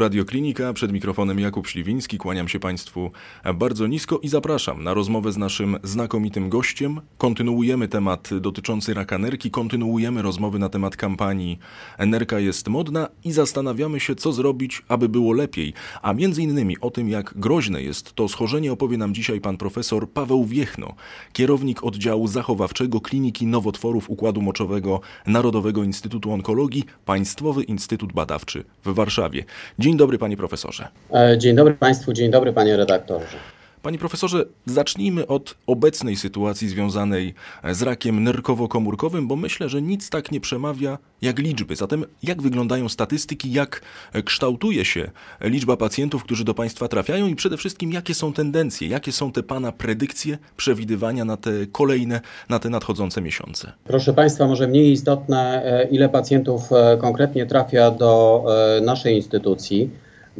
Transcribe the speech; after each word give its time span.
Radioklinika, 0.00 0.72
przed 0.72 0.92
mikrofonem 0.92 1.38
Jakub 1.38 1.66
Śliwiński, 1.66 2.18
kłaniam 2.18 2.48
się 2.48 2.60
Państwu 2.60 3.10
bardzo 3.54 3.86
nisko 3.86 4.18
i 4.18 4.28
zapraszam 4.28 4.84
na 4.84 4.94
rozmowę 4.94 5.32
z 5.32 5.36
naszym 5.36 5.76
znakomitym 5.82 6.48
gościem. 6.48 7.00
Kontynuujemy 7.18 7.88
temat 7.88 8.30
dotyczący 8.40 8.94
raka 8.94 9.18
nerki, 9.18 9.50
kontynuujemy 9.50 10.22
rozmowy 10.22 10.58
na 10.58 10.68
temat 10.68 10.96
kampanii 10.96 11.58
Nerka 12.06 12.38
jest 12.38 12.68
modna 12.68 13.08
i 13.24 13.32
zastanawiamy 13.32 14.00
się, 14.00 14.14
co 14.14 14.32
zrobić, 14.32 14.82
aby 14.88 15.08
było 15.08 15.32
lepiej. 15.32 15.72
A 16.02 16.12
między 16.12 16.42
innymi 16.42 16.80
o 16.80 16.90
tym, 16.90 17.08
jak 17.08 17.34
groźne 17.36 17.82
jest 17.82 18.12
to 18.14 18.28
schorzenie, 18.28 18.72
opowie 18.72 18.98
nam 18.98 19.14
dzisiaj 19.14 19.40
pan 19.40 19.56
profesor 19.56 20.10
Paweł 20.10 20.44
Wiechno, 20.44 20.94
kierownik 21.32 21.84
oddziału 21.84 22.26
zachowawczego 22.26 23.00
Kliniki 23.00 23.46
Nowotworów 23.46 24.10
Układu 24.10 24.42
Moczowego 24.42 25.00
Narodowego 25.26 25.84
Instytutu 25.84 26.32
Onkologii, 26.32 26.84
Państwowy 27.04 27.62
Instytut 27.62 28.12
Badawczy 28.12 28.64
w 28.84 28.94
Warszawie. 28.94 29.44
Dzień 29.78 29.89
dobry, 29.96 30.18
panie 30.18 30.36
profesorze. 30.36 30.88
E, 31.14 31.38
dzień 31.38 31.56
dobry 31.56 31.74
państwu, 31.74 32.12
dzień 32.12 32.30
dobry, 32.30 32.52
panie 32.52 32.76
redaktorze. 32.76 33.36
Panie 33.82 33.98
profesorze, 33.98 34.44
zacznijmy 34.66 35.26
od 35.26 35.54
obecnej 35.66 36.16
sytuacji 36.16 36.68
związanej 36.68 37.34
z 37.72 37.82
rakiem 37.82 38.24
nerkowo-komórkowym, 38.24 39.26
bo 39.26 39.36
myślę, 39.36 39.68
że 39.68 39.82
nic 39.82 40.10
tak 40.10 40.32
nie 40.32 40.40
przemawia 40.40 40.98
jak 41.22 41.38
liczby. 41.38 41.76
Zatem 41.76 42.04
jak 42.22 42.42
wyglądają 42.42 42.88
statystyki, 42.88 43.52
jak 43.52 43.82
kształtuje 44.24 44.84
się 44.84 45.10
liczba 45.40 45.76
pacjentów, 45.76 46.24
którzy 46.24 46.44
do 46.44 46.54
Państwa 46.54 46.88
trafiają 46.88 47.26
i 47.26 47.36
przede 47.36 47.56
wszystkim 47.56 47.92
jakie 47.92 48.14
są 48.14 48.32
tendencje, 48.32 48.88
jakie 48.88 49.12
są 49.12 49.32
te 49.32 49.42
Pana 49.42 49.72
predykcje, 49.72 50.38
przewidywania 50.56 51.24
na 51.24 51.36
te 51.36 51.50
kolejne, 51.72 52.20
na 52.48 52.58
te 52.58 52.70
nadchodzące 52.70 53.20
miesiące? 53.20 53.72
Proszę 53.84 54.12
Państwa, 54.12 54.46
może 54.46 54.68
mniej 54.68 54.92
istotne, 54.92 55.62
e, 55.64 55.88
ile 55.88 56.08
pacjentów 56.08 56.72
e, 56.72 56.96
konkretnie 57.00 57.46
trafia 57.46 57.90
do 57.90 58.44
e, 58.78 58.80
naszej 58.80 59.16
instytucji. 59.16 59.90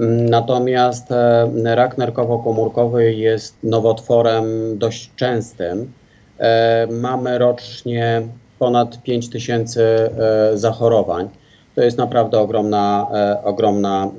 Natomiast 0.09 1.13
e, 1.13 1.75
rak 1.75 1.99
nerkowo-komórkowy 1.99 3.01
jest 3.01 3.57
nowotworem 3.63 4.45
dość 4.79 5.11
częstym. 5.17 5.93
E, 6.39 6.87
mamy 6.91 7.39
rocznie 7.39 8.23
ponad 8.59 9.03
5 9.03 9.31
tysięcy 9.31 9.83
e, 9.83 10.59
zachorowań. 10.59 11.29
To 11.75 11.83
jest 11.83 11.99
naprawdę 11.99 12.39
ogromna, 12.39 13.07
ogromna 13.45 14.11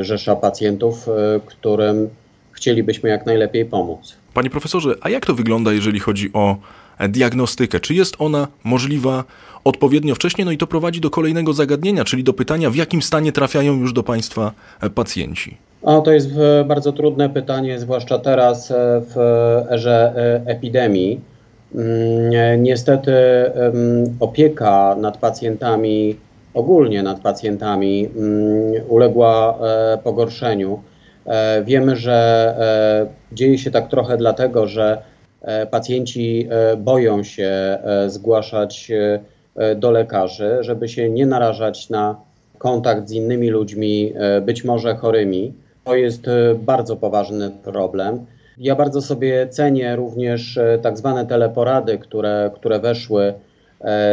rzesza 0.00 0.36
pacjentów, 0.36 1.06
którym 1.46 2.08
chcielibyśmy 2.52 3.08
jak 3.08 3.26
najlepiej 3.26 3.64
pomóc. 3.64 4.16
Panie 4.34 4.50
profesorze, 4.50 4.94
a 5.00 5.10
jak 5.10 5.26
to 5.26 5.34
wygląda, 5.34 5.72
jeżeli 5.72 6.00
chodzi 6.00 6.32
o 6.32 6.56
diagnostykę? 7.08 7.80
Czy 7.80 7.94
jest 7.94 8.16
ona 8.18 8.48
możliwa 8.64 9.24
odpowiednio 9.64 10.14
wcześnie? 10.14 10.44
No 10.44 10.50
i 10.50 10.58
to 10.58 10.66
prowadzi 10.66 11.00
do 11.00 11.10
kolejnego 11.10 11.52
zagadnienia, 11.52 12.04
czyli 12.04 12.24
do 12.24 12.32
pytania, 12.32 12.70
w 12.70 12.76
jakim 12.76 13.02
stanie 13.02 13.32
trafiają 13.32 13.76
już 13.76 13.92
do 13.92 14.02
Państwa 14.02 14.52
e, 14.80 14.90
pacjenci? 14.90 15.56
O, 15.82 16.00
to 16.00 16.12
jest 16.12 16.30
e, 16.38 16.64
bardzo 16.64 16.92
trudne 16.92 17.30
pytanie, 17.30 17.78
zwłaszcza 17.78 18.18
teraz 18.18 18.70
e, 18.70 18.74
w 19.00 19.16
erze 19.70 20.12
epidemii. 20.46 21.20
Mm, 21.74 22.62
niestety 22.62 23.12
opieka 24.20 24.96
nad 25.00 25.16
pacjentami, 25.16 26.16
ogólnie 26.54 27.02
nad 27.02 27.20
pacjentami, 27.20 28.08
mm, 28.16 28.72
uległa 28.88 29.58
pogorszeniu. 30.04 30.80
Wiemy, 31.64 31.96
że 31.96 32.54
dzieje 33.32 33.58
się 33.58 33.70
tak 33.70 33.88
trochę 33.88 34.16
dlatego, 34.16 34.66
że 34.66 35.02
pacjenci 35.70 36.48
boją 36.78 37.22
się 37.22 37.78
zgłaszać 38.06 38.92
E, 39.56 39.74
do 39.74 39.90
lekarzy, 39.90 40.58
żeby 40.60 40.88
się 40.88 41.10
nie 41.10 41.26
narażać 41.26 41.90
na 41.90 42.16
kontakt 42.58 43.08
z 43.08 43.12
innymi 43.12 43.50
ludźmi, 43.50 44.12
e, 44.16 44.40
być 44.40 44.64
może 44.64 44.94
chorymi. 44.94 45.52
To 45.84 45.96
jest 45.96 46.28
e, 46.28 46.54
bardzo 46.54 46.96
poważny 46.96 47.50
problem. 47.64 48.26
Ja 48.58 48.76
bardzo 48.76 49.02
sobie 49.02 49.48
cenię 49.48 49.96
również 49.96 50.58
tak 50.82 50.98
zwane 50.98 51.26
teleporady, 51.26 51.98
które, 51.98 52.50
które 52.54 52.78
weszły 52.78 53.34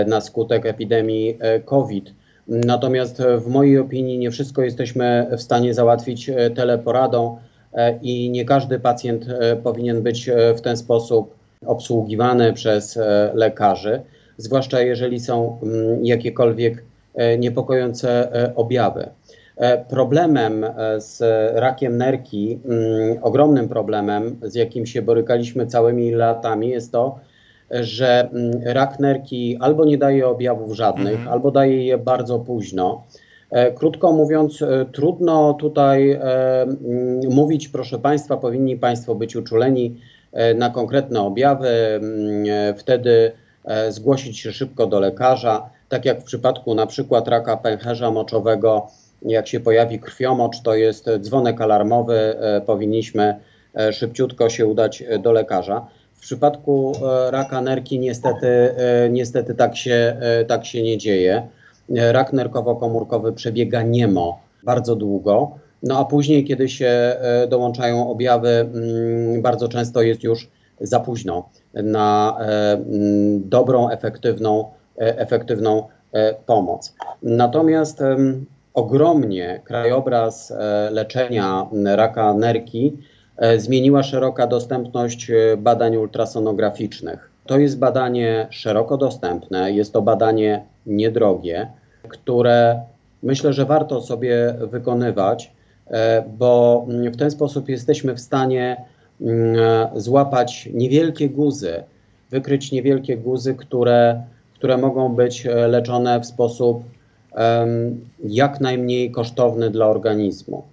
na 0.07 0.21
skutek 0.21 0.65
epidemii 0.65 1.37
COVID. 1.65 2.13
Natomiast 2.47 3.23
w 3.37 3.47
mojej 3.47 3.79
opinii 3.79 4.17
nie 4.17 4.31
wszystko 4.31 4.61
jesteśmy 4.61 5.27
w 5.37 5.41
stanie 5.41 5.73
załatwić 5.73 6.31
teleporadą 6.55 7.37
i 8.01 8.29
nie 8.29 8.45
każdy 8.45 8.79
pacjent 8.79 9.25
powinien 9.63 10.01
być 10.01 10.29
w 10.55 10.61
ten 10.61 10.77
sposób 10.77 11.35
obsługiwany 11.65 12.53
przez 12.53 12.99
lekarzy 13.33 14.01
zwłaszcza 14.37 14.81
jeżeli 14.81 15.19
są 15.19 15.59
mm, 15.63 16.05
jakiekolwiek 16.05 16.83
e, 17.15 17.37
niepokojące 17.37 18.33
e, 18.43 18.55
objawy. 18.55 19.09
E, 19.57 19.85
problemem 19.85 20.65
z 20.97 21.21
rakiem 21.55 21.97
nerki, 21.97 22.59
mm, 22.65 23.17
ogromnym 23.21 23.69
problemem, 23.69 24.39
z 24.41 24.55
jakim 24.55 24.85
się 24.85 25.01
borykaliśmy 25.01 25.67
całymi 25.67 26.11
latami, 26.11 26.69
jest 26.69 26.91
to, 26.91 27.19
że 27.71 28.29
mm, 28.33 28.61
rak 28.65 28.99
nerki 28.99 29.57
albo 29.59 29.85
nie 29.85 29.97
daje 29.97 30.27
objawów 30.27 30.75
żadnych, 30.75 31.13
mhm. 31.13 31.27
albo 31.27 31.51
daje 31.51 31.85
je 31.85 31.97
bardzo 31.97 32.39
późno. 32.39 33.03
Krótko 33.75 34.13
mówiąc, 34.13 34.63
trudno 34.91 35.53
tutaj 35.53 36.19
mówić, 37.29 37.67
proszę 37.67 37.99
Państwa, 37.99 38.37
powinni 38.37 38.77
Państwo 38.77 39.15
być 39.15 39.35
uczuleni 39.35 40.01
na 40.55 40.69
konkretne 40.69 41.21
objawy. 41.21 41.99
Wtedy 42.77 43.31
E, 43.67 43.91
zgłosić 43.91 44.39
się 44.39 44.51
szybko 44.51 44.87
do 44.87 44.99
lekarza. 44.99 45.69
Tak 45.89 46.05
jak 46.05 46.21
w 46.21 46.23
przypadku 46.23 46.75
na 46.75 46.85
przykład 46.85 47.27
raka 47.27 47.57
pęcherza 47.57 48.11
moczowego, 48.11 48.87
jak 49.21 49.47
się 49.47 49.59
pojawi 49.59 49.99
krwiomocz, 49.99 50.61
to 50.61 50.75
jest 50.75 51.09
dzwonek 51.19 51.61
alarmowy, 51.61 52.15
e, 52.15 52.61
powinniśmy 52.61 53.35
e, 53.75 53.93
szybciutko 53.93 54.49
się 54.49 54.65
udać 54.65 55.03
do 55.19 55.31
lekarza. 55.31 55.87
W 56.13 56.19
przypadku 56.19 56.93
raka 57.29 57.61
nerki 57.61 57.99
niestety, 57.99 58.75
niestety 59.09 59.55
tak, 59.55 59.77
się, 59.77 60.17
tak 60.47 60.65
się 60.65 60.83
nie 60.83 60.97
dzieje. 60.97 61.47
Rak 61.89 62.33
nerkowo-komórkowy 62.33 63.33
przebiega 63.33 63.81
niemo 63.81 64.39
bardzo 64.63 64.95
długo, 64.95 65.51
no 65.83 65.99
a 65.99 66.05
później, 66.05 66.45
kiedy 66.45 66.69
się 66.69 67.15
dołączają 67.49 68.09
objawy, 68.09 68.49
mm, 68.49 69.41
bardzo 69.41 69.67
często 69.67 70.01
jest 70.01 70.23
już 70.23 70.49
za 70.81 70.99
późno 70.99 71.49
na 71.73 72.37
e, 72.39 72.73
mm, 72.73 73.49
dobrą, 73.49 73.89
efektywną, 73.89 74.65
e, 74.97 75.19
efektywną 75.19 75.87
e, 76.11 76.33
pomoc. 76.33 76.95
Natomiast 77.23 77.99
ogromnie 78.73 79.61
krajobraz 79.63 80.53
leczenia 80.91 81.67
raka 81.85 82.33
nerki 82.33 82.97
zmieniła 83.57 84.03
szeroka 84.03 84.47
dostępność 84.47 85.31
badań 85.57 85.97
ultrasonograficznych. 85.97 87.31
To 87.45 87.59
jest 87.59 87.79
badanie 87.79 88.47
szeroko 88.49 88.97
dostępne, 88.97 89.71
jest 89.71 89.93
to 89.93 90.01
badanie 90.01 90.65
niedrogie, 90.87 91.67
które 92.09 92.81
myślę, 93.23 93.53
że 93.53 93.65
warto 93.65 94.01
sobie 94.01 94.55
wykonywać, 94.71 95.51
bo 96.37 96.85
w 97.11 97.17
ten 97.17 97.31
sposób 97.31 97.69
jesteśmy 97.69 98.13
w 98.13 98.19
stanie 98.19 98.77
Mm, 99.21 99.55
złapać 99.95 100.69
niewielkie 100.73 101.29
guzy, 101.29 101.83
wykryć 102.29 102.71
niewielkie 102.71 103.17
guzy, 103.17 103.55
które, 103.55 104.23
które 104.53 104.77
mogą 104.77 105.15
być 105.15 105.45
e, 105.45 105.67
leczone 105.67 106.19
w 106.19 106.25
sposób 106.25 106.83
jak 108.23 108.61
najmniej 108.61 109.11
kosztowny 109.11 109.69
dla 109.69 109.85
organizmu. 109.87 110.63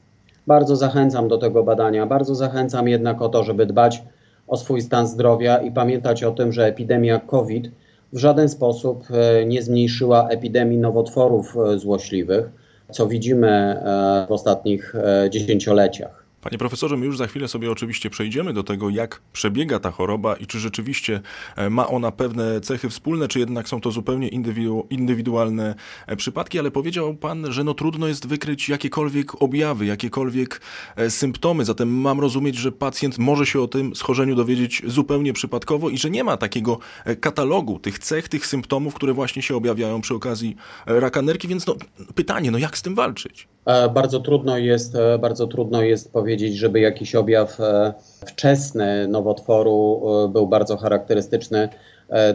Bardzo 0.46 0.76
zachęcam 0.76 1.28
do 1.28 1.38
tego 1.38 1.62
badania, 1.62 2.06
bardzo 2.06 2.34
zachęcam 2.34 2.88
jednak 2.88 3.22
o 3.22 3.28
to, 3.28 3.44
żeby 3.44 3.66
dbać 3.66 4.02
o 4.48 4.56
swój 4.56 4.80
stan 4.80 5.06
zdrowia 5.06 5.58
i 5.58 5.70
pamiętać 5.70 6.24
o 6.24 6.32
tym, 6.32 6.52
że 6.52 6.66
epidemia 6.66 7.18
COVID 7.18 7.70
w 8.14 8.18
żaden 8.18 8.48
sposób 8.48 9.04
e, 9.10 9.46
nie 9.46 9.62
zmniejszyła 9.62 10.28
epidemii 10.28 10.78
nowotworów 10.78 11.56
e, 11.56 11.78
złośliwych, 11.78 12.50
co 12.90 13.06
widzimy 13.06 13.82
w 14.28 14.32
ostatnich 14.32 14.94
dziesięcioleciach. 15.30 16.23
Panie 16.44 16.58
profesorze, 16.58 16.96
my 16.96 17.06
już 17.06 17.16
za 17.16 17.26
chwilę 17.26 17.48
sobie 17.48 17.70
oczywiście 17.70 18.10
przejdziemy 18.10 18.52
do 18.52 18.62
tego, 18.62 18.90
jak 18.90 19.20
przebiega 19.32 19.80
ta 19.80 19.90
choroba 19.90 20.36
i 20.36 20.46
czy 20.46 20.58
rzeczywiście 20.58 21.20
e, 21.56 21.70
ma 21.70 21.88
ona 21.88 22.12
pewne 22.12 22.60
cechy 22.60 22.88
wspólne, 22.88 23.28
czy 23.28 23.38
jednak 23.38 23.68
są 23.68 23.80
to 23.80 23.90
zupełnie 23.90 24.28
indywidu 24.28 24.86
indywidualne 24.90 25.74
e, 26.06 26.16
przypadki, 26.16 26.58
ale 26.58 26.70
powiedział 26.70 27.14
pan, 27.14 27.52
że 27.52 27.64
no 27.64 27.74
trudno 27.74 28.08
jest 28.08 28.26
wykryć 28.26 28.68
jakiekolwiek 28.68 29.42
objawy, 29.42 29.86
jakiekolwiek 29.86 30.60
e, 30.96 31.10
symptomy, 31.10 31.64
zatem 31.64 31.88
mam 31.88 32.20
rozumieć, 32.20 32.56
że 32.56 32.72
pacjent 32.72 33.18
może 33.18 33.46
się 33.46 33.60
o 33.60 33.68
tym 33.68 33.96
schorzeniu 33.96 34.34
dowiedzieć 34.34 34.82
zupełnie 34.86 35.32
przypadkowo 35.32 35.90
i 35.90 35.98
że 35.98 36.10
nie 36.10 36.24
ma 36.24 36.36
takiego 36.36 36.78
katalogu 37.20 37.78
tych 37.78 37.98
cech, 37.98 38.28
tych 38.28 38.46
symptomów, 38.46 38.94
które 38.94 39.12
właśnie 39.12 39.42
się 39.42 39.56
objawiają 39.56 40.00
przy 40.00 40.14
okazji 40.14 40.56
raka 40.86 41.22
nerki, 41.22 41.48
więc 41.48 41.66
no, 41.66 41.74
pytanie, 42.14 42.50
no 42.50 42.58
jak 42.58 42.78
z 42.78 42.82
tym 42.82 42.94
walczyć? 42.94 43.48
Bardzo 43.94 44.20
trudno 44.20 44.58
jest, 44.58 44.96
bardzo 45.20 45.46
trudno 45.46 45.82
jest 45.82 46.12
powiedzieć, 46.12 46.33
powiedzieć, 46.34 46.56
żeby 46.56 46.80
jakiś 46.80 47.14
objaw 47.14 47.60
e, 47.60 47.94
wczesny 48.26 49.08
nowotworu 49.08 50.02
e, 50.24 50.28
był 50.28 50.46
bardzo 50.46 50.76
charakterystyczny 50.76 51.68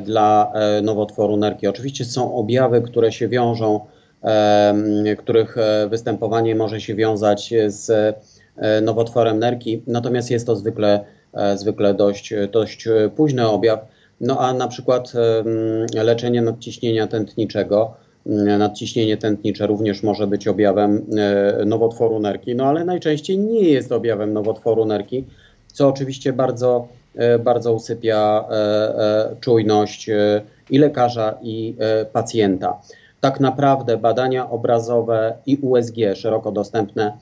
dla 0.04 0.54
nowotworu 0.84 1.38
nerki. 1.38 1.68
Oczywiście 1.68 2.06
są 2.06 2.36
objawy, 2.36 2.82
które 2.82 3.12
się 3.12 3.28
wiążą, 3.28 3.80
których 5.18 5.56
występowanie 5.90 6.56
może 6.56 6.82
się 6.82 6.96
wiązać 6.96 7.54
z 7.68 8.16
nowotworem 8.82 9.40
nerki, 9.40 9.84
natomiast 9.88 10.32
jest 10.32 10.46
to 10.46 10.56
zwykle, 10.56 11.06
zwykle 11.56 11.94
dość, 11.94 12.34
dość 12.52 12.88
późny 13.16 13.48
objaw. 13.48 13.80
No 14.22 14.40
a 14.40 14.54
na 14.54 14.68
przykład 14.68 15.14
leczenie 15.94 16.42
nadciśnienia 16.42 17.08
tętniczego, 17.08 17.94
nadciśnienie 18.30 19.18
tętnicze 19.18 19.68
również 19.68 20.04
może 20.04 20.28
być 20.28 20.48
objawem 20.48 21.06
e, 21.18 21.66
nowotworu 21.66 22.20
nerki, 22.20 22.56
no 22.56 22.66
ale 22.66 22.86
najczęściej 22.86 23.38
nie 23.38 23.62
jest 23.62 23.92
objawem 23.92 24.34
nowotworu 24.34 24.86
nerki, 24.86 25.26
co 25.68 25.88
oczywiście 25.88 26.34
bardzo, 26.34 26.88
e, 27.16 27.40
bardzo 27.40 27.74
usypia 27.74 28.46
e, 28.50 29.36
czujność 29.40 30.10
i 30.70 30.78
lekarza, 30.78 31.38
i 31.42 31.76
pacjenta. 32.14 32.82
Tak 33.22 33.40
naprawdę 33.40 33.98
badania 33.98 34.50
obrazowe 34.50 35.34
i 35.46 35.58
USG 35.62 35.96
szeroko 36.16 36.52
dostępne 36.52 37.18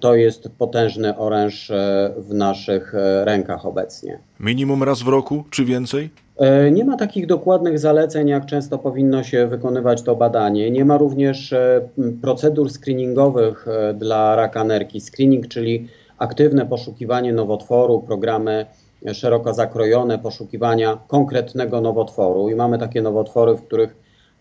to 0.00 0.14
jest 0.14 0.48
potężny 0.58 1.16
oręż 1.16 1.72
w 2.16 2.34
naszych 2.34 2.92
rękach 3.24 3.66
obecnie. 3.66 4.18
Minimum 4.40 4.82
raz 4.82 5.02
w 5.02 5.08
roku, 5.08 5.44
czy 5.50 5.64
więcej? 5.64 6.10
E, 6.38 6.70
nie 6.70 6.84
ma 6.84 6.96
takich 6.96 7.26
dokładnych 7.26 7.78
zaleceń, 7.78 8.28
jak 8.28 8.46
często 8.46 8.78
powinno 8.78 9.22
się 9.22 9.46
wykonywać 9.46 10.02
to 10.02 10.16
badanie. 10.16 10.70
Nie 10.70 10.84
ma 10.84 10.98
również 10.98 11.52
e, 11.52 11.88
procedur 12.22 12.70
screeningowych 12.70 13.68
e, 13.68 13.94
dla 13.94 14.36
raka 14.36 14.64
nerki. 14.64 15.00
Screening, 15.00 15.48
czyli 15.48 15.88
aktywne 16.18 16.66
poszukiwanie 16.66 17.32
nowotworu, 17.32 18.00
programy 18.00 18.66
szeroko 19.12 19.54
zakrojone 19.54 20.18
poszukiwania 20.18 20.98
konkretnego 21.08 21.80
nowotworu. 21.80 22.48
I 22.48 22.54
mamy 22.54 22.78
takie 22.78 23.02
nowotwory, 23.02 23.54
w 23.54 23.62
których, 23.62 23.96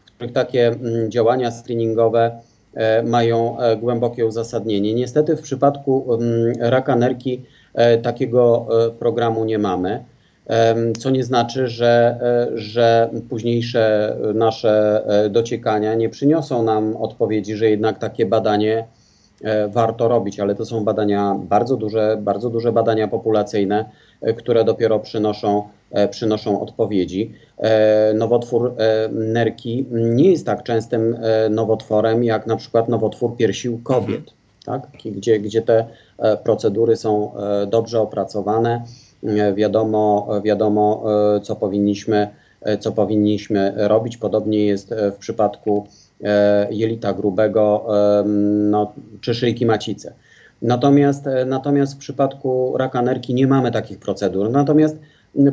w 0.05 0.11
których 0.11 0.33
takie 0.33 0.75
działania 1.09 1.51
screeningowe 1.51 2.39
mają 3.03 3.57
głębokie 3.81 4.25
uzasadnienie. 4.25 4.93
Niestety 4.93 5.35
w 5.35 5.41
przypadku 5.41 6.19
raka 6.59 6.95
nerki 6.95 7.45
takiego 8.01 8.67
programu 8.99 9.45
nie 9.45 9.59
mamy 9.59 10.03
co 10.99 11.09
nie 11.09 11.23
znaczy, 11.23 11.67
że, 11.67 12.19
e, 12.21 12.57
że 12.57 13.09
późniejsze 13.29 14.15
nasze 14.33 15.03
e, 15.07 15.29
dociekania 15.29 15.93
nie 15.93 16.09
przyniosą 16.09 16.63
nam 16.63 16.95
odpowiedzi, 16.97 17.55
że 17.55 17.69
jednak 17.69 17.99
takie 17.99 18.25
badanie 18.25 18.87
e, 19.43 19.67
warto 19.67 20.07
robić, 20.07 20.39
ale 20.39 20.55
to 20.55 20.65
są 20.65 20.83
badania 20.83 21.35
bardzo 21.43 21.77
duże, 21.77 22.17
bardzo 22.21 22.49
duże 22.49 22.71
badania 22.71 23.07
populacyjne, 23.07 23.85
które 24.37 24.63
dopiero 24.63 24.99
przynoszą, 24.99 25.63
przynoszą 26.09 26.61
odpowiedzi. 26.61 27.33
Nowotwór 28.13 28.75
nerki 29.11 29.85
nie 29.91 30.31
jest 30.31 30.45
tak 30.45 30.63
częstym 30.63 31.17
nowotworem 31.49 32.23
jak 32.23 32.47
na 32.47 32.55
przykład 32.55 32.89
nowotwór 32.89 33.35
piersi 33.37 33.69
u 33.69 33.77
kobiet, 33.77 34.23
tak? 34.65 34.87
gdzie, 35.05 35.39
gdzie 35.39 35.61
te 35.61 35.85
procedury 36.43 36.95
są 36.95 37.31
dobrze 37.67 38.01
opracowane 38.01 38.81
wiadomo, 39.55 40.29
wiadomo 40.43 41.03
e, 41.35 41.39
co 41.39 41.55
powinniśmy, 41.55 42.27
e, 42.61 42.77
co 42.77 42.91
powinniśmy 42.91 43.73
robić. 43.75 44.17
Podobnie 44.17 44.65
jest 44.65 44.91
e, 44.91 45.11
w 45.11 45.15
przypadku 45.15 45.87
jelita 46.69 47.13
grubego 47.13 47.85
no, 48.71 48.93
czy 49.21 49.33
szyjki 49.35 49.65
macicy. 49.65 50.13
Natomiast, 50.61 51.25
natomiast 51.45 51.93
w 51.93 51.97
przypadku 51.97 52.77
raka 52.77 53.01
nerki 53.01 53.33
nie 53.33 53.47
mamy 53.47 53.71
takich 53.71 53.99
procedur. 53.99 54.49
Natomiast 54.51 54.97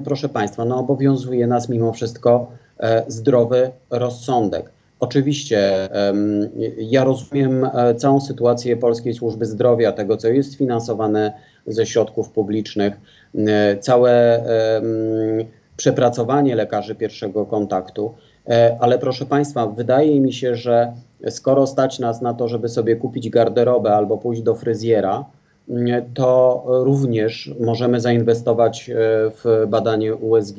proszę 0.05 0.28
Państwa, 0.28 0.64
no 0.64 0.78
obowiązuje 0.78 1.46
nas 1.46 1.69
mimo 1.69 1.93
wszystko 1.93 2.50
zdrowy 3.08 3.70
rozsądek. 3.90 4.70
Oczywiście 5.00 5.88
ja 6.78 7.05
rozumiem 7.05 7.69
całą 7.96 8.20
sytuację 8.20 8.76
Polskiej 8.76 9.14
Służby 9.14 9.46
Zdrowia, 9.46 9.93
tego 9.93 10.17
co 10.17 10.28
jest 10.28 10.55
finansowane 10.55 11.32
ze 11.66 11.87
środków 11.87 12.31
publicznych, 12.31 12.94
e, 13.34 13.76
całe 13.78 14.44
przepracowanie 15.76 16.55
lekarzy 16.55 16.94
pierwszego 16.94 17.46
kontaktu. 17.46 18.14
E, 18.49 18.76
ale 18.81 18.99
proszę 18.99 19.26
Państwa, 19.26 19.66
wydaje 19.66 20.20
mi 20.20 20.32
się, 20.32 20.56
że 20.56 20.93
skoro 21.31 21.66
stać 21.66 21.99
nas 21.99 22.22
na 22.22 22.34
to, 22.34 22.49
żeby 22.49 22.69
sobie 22.69 22.96
kupić 22.96 23.31
garderobę 23.31 23.94
albo 23.94 24.19
pójść 24.19 24.43
do 24.43 24.55
fryzjera, 24.55 25.25
to 26.14 26.62
również 26.66 27.55
możemy 27.61 28.00
zainwestować 28.00 28.90
e, 28.90 28.94
w 29.31 29.67
badanie 29.69 30.14
USG 30.14 30.58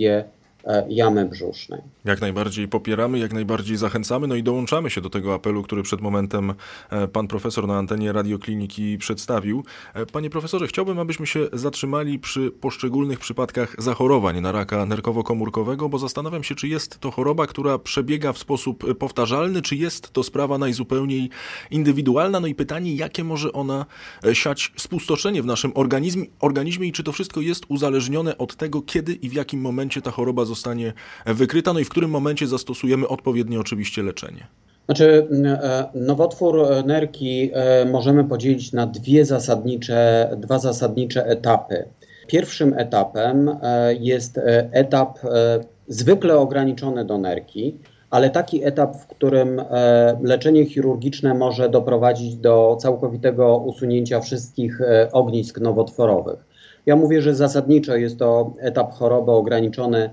E, 0.65 0.83
jamy 0.89 1.25
brzusznej. 1.25 1.81
Jak 2.05 2.21
najbardziej 2.21 2.67
popieramy, 2.67 3.19
jak 3.19 3.33
najbardziej 3.33 3.77
zachęcamy, 3.77 4.27
no 4.27 4.35
i 4.35 4.43
dołączamy 4.43 4.89
się 4.89 5.01
do 5.01 5.09
tego 5.09 5.33
apelu, 5.33 5.63
który 5.63 5.83
przed 5.83 6.01
momentem 6.01 6.53
e, 6.89 7.07
pan 7.07 7.27
profesor 7.27 7.67
na 7.67 7.77
antenie 7.77 8.11
radiokliniki 8.11 8.97
przedstawił. 8.97 9.63
E, 9.93 10.05
panie 10.05 10.29
profesorze, 10.29 10.67
chciałbym, 10.67 10.99
abyśmy 10.99 11.27
się 11.27 11.47
zatrzymali 11.53 12.19
przy 12.19 12.51
poszczególnych 12.51 13.19
przypadkach 13.19 13.75
zachorowań 13.77 14.41
na 14.41 14.51
raka 14.51 14.85
nerkowo-komórkowego, 14.85 15.89
bo 15.89 15.99
zastanawiam 15.99 16.43
się, 16.43 16.55
czy 16.55 16.67
jest 16.67 16.99
to 16.99 17.11
choroba, 17.11 17.47
która 17.47 17.79
przebiega 17.79 18.33
w 18.33 18.37
sposób 18.37 18.97
powtarzalny, 18.97 19.61
czy 19.61 19.75
jest 19.75 20.13
to 20.13 20.23
sprawa 20.23 20.57
najzupełniej 20.57 21.29
indywidualna. 21.71 22.39
No 22.39 22.47
i 22.47 22.55
pytanie, 22.55 22.95
jakie 22.95 23.23
może 23.23 23.53
ona 23.53 23.85
siać 24.33 24.71
spustoszenie 24.77 25.41
w 25.41 25.45
naszym 25.45 25.71
organizmie, 25.75 26.25
organizmie 26.39 26.87
i 26.87 26.91
czy 26.91 27.03
to 27.03 27.11
wszystko 27.11 27.41
jest 27.41 27.65
uzależnione 27.67 28.37
od 28.37 28.55
tego, 28.55 28.81
kiedy 28.81 29.13
i 29.13 29.29
w 29.29 29.33
jakim 29.33 29.61
momencie 29.61 30.01
ta 30.01 30.11
choroba 30.11 30.45
zostanie 30.45 30.93
wykryta, 31.25 31.73
no 31.73 31.79
i 31.79 31.85
w 31.85 31.94
którym 31.95 32.11
momencie 32.11 32.47
zastosujemy 32.47 33.07
odpowiednie 33.07 33.59
oczywiście 33.59 34.03
leczenie? 34.03 34.47
Znaczy, 34.85 35.27
e, 35.45 35.85
nowotwór 35.93 36.57
nerki 36.85 37.51
e, 37.53 37.85
możemy 37.85 38.23
podzielić 38.23 38.73
na 38.73 38.87
dwie 38.87 39.25
zasadnicze, 39.25 40.29
dwa 40.37 40.59
zasadnicze 40.59 41.25
etapy. 41.25 41.85
Pierwszym 42.27 42.73
etapem 42.73 43.49
e, 43.61 43.95
jest 43.95 44.39
etap 44.71 45.19
zwykle 45.87 46.37
ograniczony 46.37 47.05
do 47.05 47.17
nerki, 47.17 47.77
ale 48.09 48.29
taki 48.29 48.63
etap, 48.63 48.95
w 48.97 49.07
którym 49.07 49.61
leczenie 50.21 50.65
chirurgiczne 50.65 51.33
może 51.33 51.69
doprowadzić 51.69 52.35
do 52.35 52.77
całkowitego 52.81 53.57
usunięcia 53.57 54.19
wszystkich 54.19 54.79
ognisk 55.11 55.59
nowotworowych. 55.59 56.39
Ja 56.85 56.95
mówię, 56.95 57.21
że 57.21 57.35
zasadniczo 57.35 57.95
jest 57.95 58.19
to 58.19 58.53
etap 58.59 58.93
choroby 58.93 59.31
ograniczony 59.31 60.09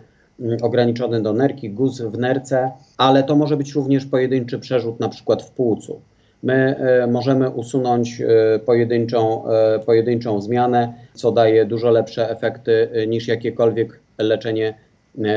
ograniczony 0.62 1.22
do 1.22 1.32
nerki, 1.32 1.70
guz 1.70 2.00
w 2.00 2.18
nerce, 2.18 2.70
ale 2.96 3.22
to 3.22 3.36
może 3.36 3.56
być 3.56 3.72
również 3.72 4.06
pojedynczy 4.06 4.58
przerzut 4.58 5.00
na 5.00 5.08
przykład 5.08 5.42
w 5.42 5.50
płucu. 5.50 6.00
My 6.42 6.76
e, 6.76 7.06
możemy 7.06 7.50
usunąć 7.50 8.20
e, 8.20 8.58
pojedynczą, 8.58 9.48
e, 9.48 9.78
pojedynczą 9.78 10.40
zmianę, 10.40 10.92
co 11.14 11.32
daje 11.32 11.64
dużo 11.64 11.90
lepsze 11.90 12.30
efekty 12.30 12.88
niż 13.08 13.28
jakiekolwiek 13.28 14.00
leczenie 14.18 14.74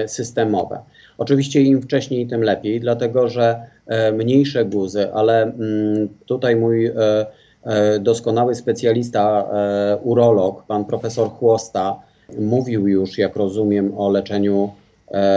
systemowe. 0.07 0.79
Oczywiście 1.17 1.61
im 1.61 1.81
wcześniej, 1.81 2.27
tym 2.27 2.43
lepiej, 2.43 2.79
dlatego 2.79 3.29
że 3.29 3.59
mniejsze 4.13 4.65
guzy, 4.65 5.13
ale 5.13 5.43
mm, 5.43 6.09
tutaj 6.25 6.55
mój 6.55 6.91
doskonały 7.99 8.55
specjalista, 8.55 9.49
urolog, 10.03 10.63
pan 10.67 10.85
profesor 10.85 11.29
Chłosta, 11.29 11.99
mówił 12.39 12.87
już, 12.87 13.17
jak 13.17 13.35
rozumiem, 13.35 13.97
o 13.97 14.09
leczeniu 14.09 14.69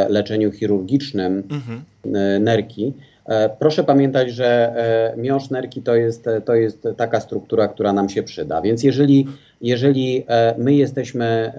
leczeniu 0.08 0.52
chirurgicznym 0.52 1.42
mhm. 1.50 1.84
E, 2.04 2.40
nerki. 2.40 2.92
E, 3.26 3.48
proszę 3.48 3.84
pamiętać, 3.84 4.30
że 4.30 4.74
miąższ 5.16 5.50
nerki 5.50 5.82
to 5.82 5.96
jest, 5.96 6.24
to 6.44 6.54
jest 6.54 6.88
taka 6.96 7.20
struktura, 7.20 7.68
która 7.68 7.92
nam 7.92 8.08
się 8.08 8.22
przyda. 8.22 8.60
Więc 8.60 8.82
jeżeli, 8.82 9.26
jeżeli 9.60 10.26
my 10.58 10.74
jesteśmy 10.74 11.52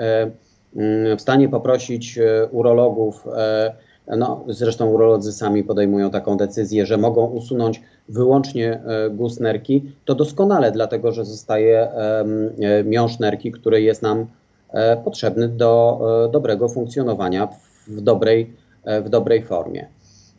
mm, 0.75 1.17
w 1.17 1.21
stanie 1.21 1.49
poprosić 1.49 2.19
urologów, 2.51 3.27
no, 4.17 4.43
zresztą 4.47 4.89
urolodzy 4.89 5.33
sami 5.33 5.63
podejmują 5.63 6.09
taką 6.09 6.37
decyzję, 6.37 6.85
że 6.85 6.97
mogą 6.97 7.25
usunąć 7.25 7.81
wyłącznie 8.09 8.79
guz 9.11 9.39
nerki, 9.39 9.91
to 10.05 10.15
doskonale, 10.15 10.71
dlatego 10.71 11.11
że 11.11 11.25
zostaje 11.25 11.87
miąższ 12.85 13.19
nerki, 13.19 13.51
który 13.51 13.81
jest 13.81 14.01
nam 14.01 14.25
potrzebny 15.03 15.47
do 15.47 15.99
dobrego 16.31 16.69
funkcjonowania 16.69 17.47
w 17.47 17.68
dobrej, 18.01 18.53
e, 18.83 19.01
w 19.01 19.09
dobrej 19.09 19.43
formie. 19.43 19.87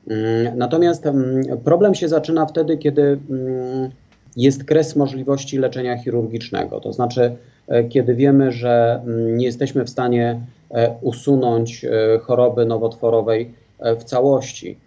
Mm, 0.09 0.59
natomiast 0.59 1.07
mm, 1.07 1.42
problem 1.64 1.95
się 1.95 2.09
zaczyna 2.09 2.47
wtedy, 2.47 2.76
kiedy 2.78 3.02
mm, 3.02 3.90
jest 4.37 4.64
kres 4.64 4.97
możliwości 4.97 5.59
leczenia 5.59 5.99
chirurgicznego. 5.99 6.80
To 6.80 6.92
znaczy, 6.92 7.37
e, 7.69 7.85
kiedy 7.85 8.14
wiemy, 8.14 8.52
że 8.52 9.02
nie 9.07 9.47
jesteśmy 9.47 9.85
w 9.85 9.90
stanie 9.90 10.40
e, 10.71 10.95
usunąć 11.00 11.87
choroby 12.23 12.66
nowotworowej 12.66 13.54
w 14.00 14.04
całości. 14.04 14.78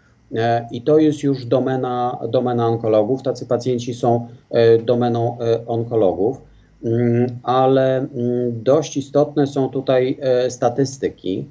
I 0.72 0.82
to 0.82 0.98
jest 0.98 1.24
już 1.24 1.46
domena, 1.46 2.18
domena 2.30 2.68
onkologów. 2.68 3.24
Tacy 3.24 3.46
pacjenci 3.46 3.94
są 3.94 4.28
domeną 4.86 5.38
onkologów, 5.68 6.42
ale 7.44 8.08
dość 8.52 8.98
istotne 8.98 9.48
są 9.48 9.70
tutaj 9.70 10.20
statystyki 10.50 11.46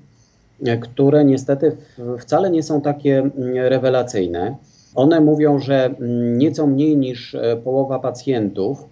które 0.80 1.24
niestety 1.24 1.76
wcale 2.18 2.50
nie 2.50 2.62
są 2.62 2.80
takie 2.80 3.18
mm, 3.18 3.32
rewelacyjne. 3.56 4.56
One 4.94 5.20
mówią, 5.20 5.58
że 5.58 5.84
mm, 5.84 6.38
nieco 6.38 6.66
mniej 6.66 6.96
niż 6.96 7.36
połowa 7.64 7.98
pacjentów 7.98 8.84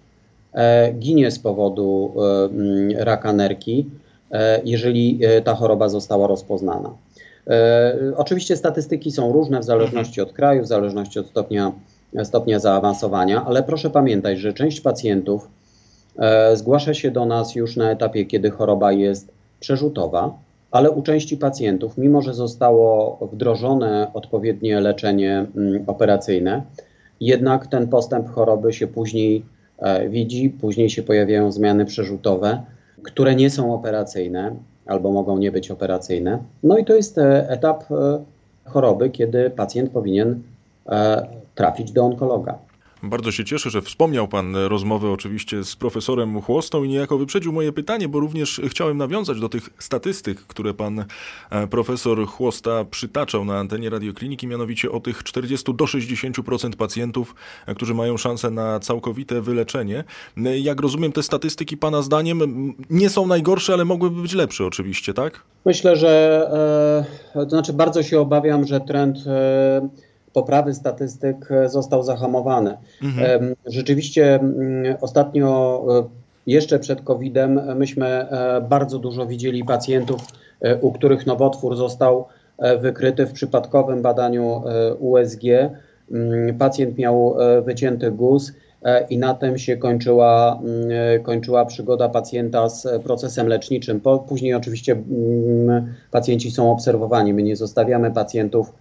ginie 0.99 1.31
z 1.31 1.39
powodu 1.39 2.13
raka 2.95 3.33
nerki, 3.33 3.89
jeżeli 4.65 5.19
ta 5.43 5.55
choroba 5.55 5.89
została 5.89 6.27
rozpoznana. 6.27 6.89
Oczywiście 8.17 8.55
statystyki 8.57 9.11
są 9.11 9.33
różne 9.33 9.59
w 9.59 9.63
zależności 9.63 10.21
od 10.21 10.33
kraju, 10.33 10.63
w 10.63 10.67
zależności 10.67 11.19
od 11.19 11.27
stopnia, 11.27 11.71
stopnia 12.23 12.59
zaawansowania, 12.59 13.45
ale 13.45 13.63
proszę 13.63 13.89
pamiętać, 13.89 14.39
że 14.39 14.53
część 14.53 14.81
pacjentów 14.81 15.47
E, 16.17 16.55
zgłasza 16.57 16.93
się 16.93 17.11
do 17.11 17.25
nas 17.25 17.55
już 17.55 17.75
na 17.75 17.91
etapie, 17.91 18.25
kiedy 18.25 18.49
choroba 18.51 18.91
jest 18.91 19.31
przerzutowa, 19.59 20.33
ale 20.71 20.91
u 20.91 21.01
części 21.01 21.37
pacjentów, 21.37 21.97
mimo 21.97 22.21
że 22.21 22.33
zostało 22.33 23.17
wdrożone 23.31 24.07
odpowiednie 24.13 24.79
leczenie 24.79 25.45
mm, 25.55 25.83
operacyjne, 25.87 26.61
jednak 27.19 27.67
ten 27.67 27.87
postęp 27.87 28.29
choroby 28.29 28.73
się 28.73 28.87
później 28.87 29.45
e, 29.79 30.09
widzi, 30.09 30.49
później 30.49 30.89
się 30.89 31.03
pojawiają 31.03 31.51
zmiany 31.51 31.85
przerzutowe, 31.85 32.61
które 33.03 33.35
nie 33.35 33.49
są 33.49 33.73
operacyjne 33.73 34.55
albo 34.85 35.11
mogą 35.11 35.37
nie 35.37 35.51
być 35.51 35.71
operacyjne. 35.71 36.39
No 36.63 36.77
i 36.77 36.85
to 36.85 36.95
jest 36.95 37.17
e, 37.17 37.49
etap 37.49 37.83
choroby, 38.65 39.09
kiedy 39.09 39.49
pacjent 39.49 39.91
powinien 39.91 40.41
trafić 41.55 41.91
do 41.91 42.03
onkologa. 42.03 42.57
Bardzo 43.03 43.31
się 43.31 43.45
cieszę, 43.45 43.69
że 43.69 43.81
wspomniał 43.81 44.27
Pan 44.27 44.55
rozmowę 44.55 45.09
oczywiście 45.09 45.63
z 45.63 45.75
profesorem 45.75 46.41
Chłostą 46.41 46.83
i 46.83 46.89
niejako 46.89 47.17
wyprzedził 47.17 47.53
moje 47.53 47.71
pytanie, 47.71 48.07
bo 48.07 48.19
również 48.19 48.61
chciałem 48.67 48.97
nawiązać 48.97 49.39
do 49.39 49.49
tych 49.49 49.69
statystyk, 49.79 50.41
które 50.41 50.73
Pan 50.73 51.05
e, 51.49 51.67
profesor 51.67 52.27
Chłosta 52.27 52.85
przytaczał 52.85 53.45
na 53.45 53.59
antenie 53.59 53.89
radiokliniki, 53.89 54.47
mianowicie 54.47 54.91
o 54.91 54.99
tych 54.99 55.23
40 55.23 55.73
do 55.73 55.85
60% 55.85 56.75
pacjentów, 56.75 57.35
e, 57.65 57.75
którzy 57.75 57.93
mają 57.93 58.17
szansę 58.17 58.49
na 58.49 58.79
całkowite 58.79 59.41
wyleczenie. 59.41 60.03
E, 60.37 60.59
jak 60.59 60.81
rozumiem, 60.81 61.11
te 61.11 61.23
statystyki 61.23 61.77
Pana 61.77 62.01
zdaniem 62.01 62.73
nie 62.89 63.09
są 63.09 63.27
najgorsze, 63.27 63.73
ale 63.73 63.85
mogłyby 63.85 64.21
być 64.21 64.33
lepsze 64.33 64.65
oczywiście, 64.65 65.13
tak? 65.13 65.43
Myślę, 65.65 65.95
że 65.95 66.47
to 67.33 67.49
znaczy 67.49 67.73
bardzo 67.73 68.03
się 68.03 68.19
obawiam, 68.19 68.67
że 68.67 68.79
trend 68.79 69.17
poprawy 70.33 70.73
statystyk 70.73 71.51
e, 71.51 71.69
został 71.69 72.03
zahamowany. 72.03 72.77
Mhm. 73.03 73.55
Rzeczywiście 73.65 74.35
mm, 74.35 74.95
ostatnio, 75.01 75.83
e, 75.99 76.03
jeszcze 76.47 76.79
przed 76.79 77.01
COVID-em, 77.01 77.77
myśmy 77.77 78.05
e, 78.07 78.61
bardzo 78.69 78.99
dużo 78.99 79.25
widzieli 79.25 79.65
pacjentów, 79.65 80.21
u 80.81 80.91
których 80.91 81.25
nowotwór 81.25 81.75
został 81.75 82.25
wykryty 82.79 83.25
w 83.25 83.31
przypadkowym 83.31 84.01
badaniu 84.01 84.61
USG. 84.99 85.43
Mm, 86.11 86.57
pacjent 86.57 86.97
miał 86.97 87.35
wycięty 87.65 88.11
guz 88.11 88.53
i 89.09 89.17
na 89.17 89.33
tym 89.33 89.57
się 89.57 89.77
kończyła, 89.77 90.59
mm, 90.63 91.23
kończyła 91.23 91.65
przygoda 91.65 92.09
pacjenta 92.09 92.69
z 92.69 93.03
procesem 93.03 93.47
leczniczym. 93.47 94.01
Później 94.27 94.53
oczywiście 94.53 94.95
pacjenci 96.11 96.51
są 96.51 96.71
obserwowani. 96.71 97.33
My 97.33 97.43
nie 97.43 97.55
zostawiamy 97.55 98.11
pacjentów 98.11 98.73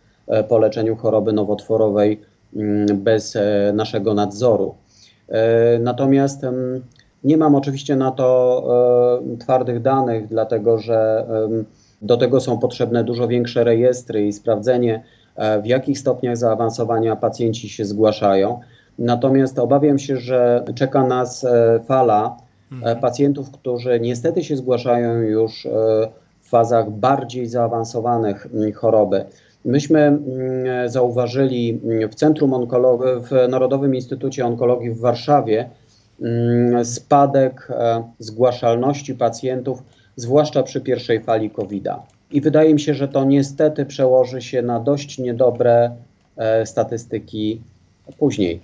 po 0.48 0.58
leczeniu 0.58 0.96
choroby 0.96 1.32
nowotworowej 1.32 2.20
mm, 2.56 2.86
bez 3.02 3.36
e, 3.36 3.72
naszego 3.74 4.14
nadzoru. 4.14 4.74
E, 5.28 5.78
natomiast 5.78 6.40
nie 7.24 7.36
mam 7.36 7.54
oczywiście 7.54 7.96
na 7.96 8.10
to 8.10 8.68
twardych 9.40 9.82
danych, 9.82 10.28
dlatego 10.28 10.78
że 10.78 11.26
do 12.02 12.16
tego 12.16 12.40
są 12.40 12.58
potrzebne 12.58 13.04
dużo 13.04 13.28
większe 13.28 13.64
rejestry 13.64 14.26
i 14.26 14.32
sprawdzenie, 14.32 15.02
w 15.62 15.66
jakich 15.66 15.98
stopniach 15.98 16.36
zaawansowania 16.36 17.16
pacjenci 17.16 17.68
się 17.68 17.84
zgłaszają. 17.84 18.60
Natomiast 18.98 19.58
obawiam 19.58 19.98
się, 19.98 20.16
że 20.16 20.64
czeka 20.74 21.06
nas 21.06 21.46
fala 21.86 22.36
mhm. 22.72 23.00
pacjentów, 23.00 23.50
którzy 23.50 24.00
niestety 24.00 24.44
się 24.44 24.56
zgłaszają 24.56 25.14
już 25.14 25.68
w 26.40 26.48
fazach 26.48 26.90
bardziej 26.90 27.46
zaawansowanych 27.46 28.46
choroby. 28.74 29.24
Myśmy 29.64 30.00
mm, 30.00 30.88
zauważyli 30.88 31.80
w 32.10 32.14
Centrum 32.14 32.54
Onkologii, 32.54 33.06
w 33.06 33.48
Narodowym 33.48 33.94
Instytucie 33.94 34.46
Onkologii 34.46 34.90
w 34.90 35.00
Warszawie 35.00 35.70
mm, 36.22 36.84
spadek 36.84 37.68
e, 37.70 38.02
zgłaszalności 38.18 39.14
pacjentów, 39.14 39.82
zwłaszcza 40.16 40.62
przy 40.62 40.80
pierwszej 40.80 41.22
fali 41.22 41.50
COVID-a. 41.50 42.02
I 42.30 42.40
wydaje 42.40 42.74
mi 42.74 42.80
się, 42.80 42.94
że 42.94 43.08
to 43.08 43.24
niestety 43.24 43.86
przełoży 43.86 44.42
się 44.42 44.62
na 44.62 44.80
dość 44.80 45.18
niedobre 45.18 45.96
e, 46.36 46.66
statystyki 46.66 47.60
później. 48.18 48.60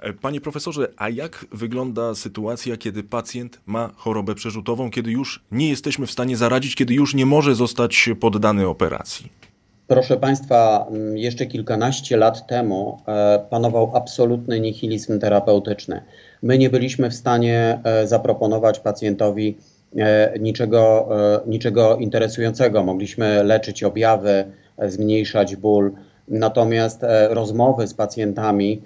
E, 0.00 0.12
panie 0.12 0.40
profesorze, 0.40 0.88
a 0.96 1.08
jak 1.08 1.46
wygląda 1.52 2.14
sytuacja, 2.14 2.76
kiedy 2.76 3.02
pacjent 3.02 3.60
ma 3.66 3.90
chorobę 3.96 4.34
przerzutową, 4.34 4.90
kiedy 4.90 5.10
już 5.10 5.44
nie 5.52 5.68
jesteśmy 5.68 6.06
w 6.06 6.10
stanie 6.10 6.36
zaradzić, 6.36 6.74
kiedy 6.74 6.94
już 6.94 7.14
nie 7.14 7.26
może 7.26 7.54
zostać 7.54 8.10
poddany 8.20 8.68
operacji? 8.68 9.43
Proszę 9.86 10.16
Państwa, 10.16 10.86
mm, 10.90 11.18
jeszcze 11.18 11.46
kilkanaście 11.46 12.16
lat 12.16 12.46
temu 12.46 12.98
e, 13.08 13.38
panował 13.50 13.90
absolutny 13.96 14.60
nihilizm 14.60 15.20
terapeutyczny. 15.20 16.00
My 16.42 16.58
nie 16.58 16.70
byliśmy 16.70 17.10
w 17.10 17.14
stanie 17.14 17.80
e, 17.84 18.06
zaproponować 18.06 18.80
pacjentowi 18.80 19.56
e, 19.96 20.38
niczego, 20.38 21.08
niczego 21.46 21.96
interesującego. 21.96 22.82
Mogliśmy 22.82 23.44
leczyć 23.44 23.84
objawy, 23.84 24.44
zmniejszać 24.86 25.56
ból, 25.56 25.92
natomiast 26.28 27.02
rozmowy 27.28 27.86
z 27.86 27.94
pacjentami 27.94 28.82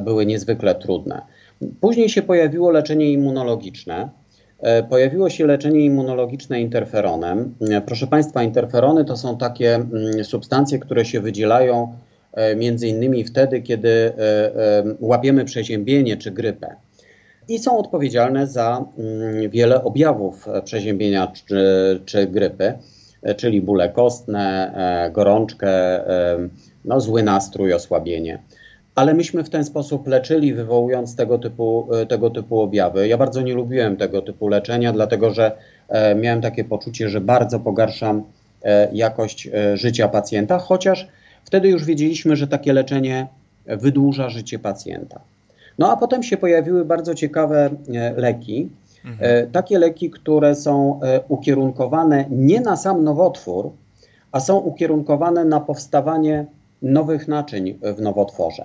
były 0.00 0.26
niezwykle 0.26 0.74
trudne. 0.74 1.22
Później 1.80 2.08
się 2.08 2.22
pojawiło 2.22 2.70
leczenie 2.70 3.12
immunologiczne 3.12 4.08
pojawiło 4.88 5.30
się 5.30 5.46
leczenie 5.46 5.80
immunologiczne 5.80 6.60
interferonem. 6.60 7.54
E, 7.70 7.80
proszę 7.80 8.06
Państwa, 8.06 8.42
interferony 8.42 9.04
to 9.04 9.16
są 9.16 9.38
takie 9.38 9.74
mm, 9.74 10.24
substancje, 10.24 10.78
które 10.78 11.04
się 11.04 11.20
wydzielają 11.20 11.96
e, 12.32 12.56
między 12.56 12.88
innymi 12.88 13.24
wtedy, 13.24 13.62
kiedy 13.62 14.12
łapiemy 15.00 15.44
przeziębienie 15.44 16.16
czy 16.16 16.30
grypę. 16.30 16.76
I 17.48 17.58
są 17.58 17.78
odpowiedzialne 17.78 18.46
za 18.46 18.84
mm, 18.98 19.50
wiele 19.50 19.84
objawów 19.84 20.46
przeziębienia 20.64 21.26
czy, 21.26 22.00
czy 22.04 22.26
grypy, 22.26 22.74
czyli 23.36 23.60
bóle 23.60 23.88
kostne, 23.88 24.72
gorączkę, 25.12 26.00
no, 26.84 27.00
zły 27.00 27.22
nastrój, 27.22 27.72
osłabienie 27.72 28.38
ale 28.94 29.14
myśmy 29.14 29.44
w 29.44 29.50
ten 29.50 29.64
sposób 29.64 30.06
leczyli, 30.06 30.54
wywołując 30.54 31.16
tego 31.16 31.38
typu, 31.38 31.88
e, 31.94 32.06
tego 32.06 32.30
typu 32.30 32.60
objawy. 32.60 33.08
Ja 33.08 33.18
bardzo 33.18 33.42
nie 33.42 33.54
lubiłem 33.54 33.96
tego 33.96 34.22
typu 34.22 34.48
leczenia, 34.48 34.92
dlatego 34.92 35.30
że 35.30 35.52
e, 35.88 36.14
miałem 36.14 36.40
takie 36.40 36.64
poczucie, 36.64 37.08
że 37.08 37.20
bardzo 37.20 37.60
pogarszam 37.60 38.22
e, 38.62 38.88
jakość 38.92 39.48
życia 39.74 40.08
pacjenta, 40.08 40.58
chociaż 40.58 41.08
wtedy 41.44 41.68
już 41.68 41.84
wiedzieliśmy, 41.84 42.36
że 42.36 42.46
takie 42.46 42.72
leczenie 42.72 43.26
wydłuża 43.66 44.28
życie 44.28 44.58
pacjenta. 44.58 45.20
No 45.78 45.92
a 45.92 45.96
potem 45.96 46.22
się 46.22 46.36
pojawiły 46.36 46.84
bardzo 46.84 47.14
ciekawe 47.14 47.70
leki. 48.16 48.68
Mhm. 49.04 49.50
Takie 49.50 49.78
leki, 49.78 50.10
które 50.10 50.54
są 50.54 51.00
ukierunkowane 51.28 52.24
nie 52.30 52.60
na 52.60 52.76
sam 52.76 53.04
nowotwór, 53.04 53.70
a 54.32 54.40
są 54.40 54.58
ukierunkowane 54.58 55.44
na 55.44 55.60
powstawanie 55.60 56.46
nowych 56.82 57.28
naczyń 57.28 57.78
w 57.96 58.00
nowotworze. 58.00 58.64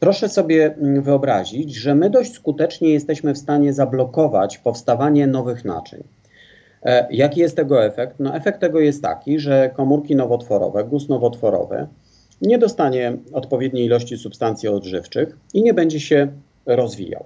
Proszę 0.00 0.28
sobie 0.28 0.74
wyobrazić, 1.00 1.74
że 1.74 1.94
my 1.94 2.10
dość 2.10 2.32
skutecznie 2.32 2.88
jesteśmy 2.88 3.34
w 3.34 3.38
stanie 3.38 3.72
zablokować 3.72 4.58
powstawanie 4.58 5.26
nowych 5.26 5.64
naczyń. 5.64 6.02
E, 6.82 7.06
jaki 7.10 7.40
jest 7.40 7.56
tego 7.56 7.84
efekt? 7.84 8.16
No, 8.18 8.36
efekt 8.36 8.60
tego 8.60 8.80
jest 8.80 9.02
taki, 9.02 9.38
że 9.38 9.70
komórki 9.76 10.16
nowotworowe, 10.16 10.84
guz 10.84 11.08
nowotworowy 11.08 11.86
nie 12.42 12.58
dostanie 12.58 13.16
odpowiedniej 13.32 13.86
ilości 13.86 14.16
substancji 14.16 14.68
odżywczych 14.68 15.36
i 15.54 15.62
nie 15.62 15.74
będzie 15.74 16.00
się 16.00 16.28
rozwijał. 16.66 17.24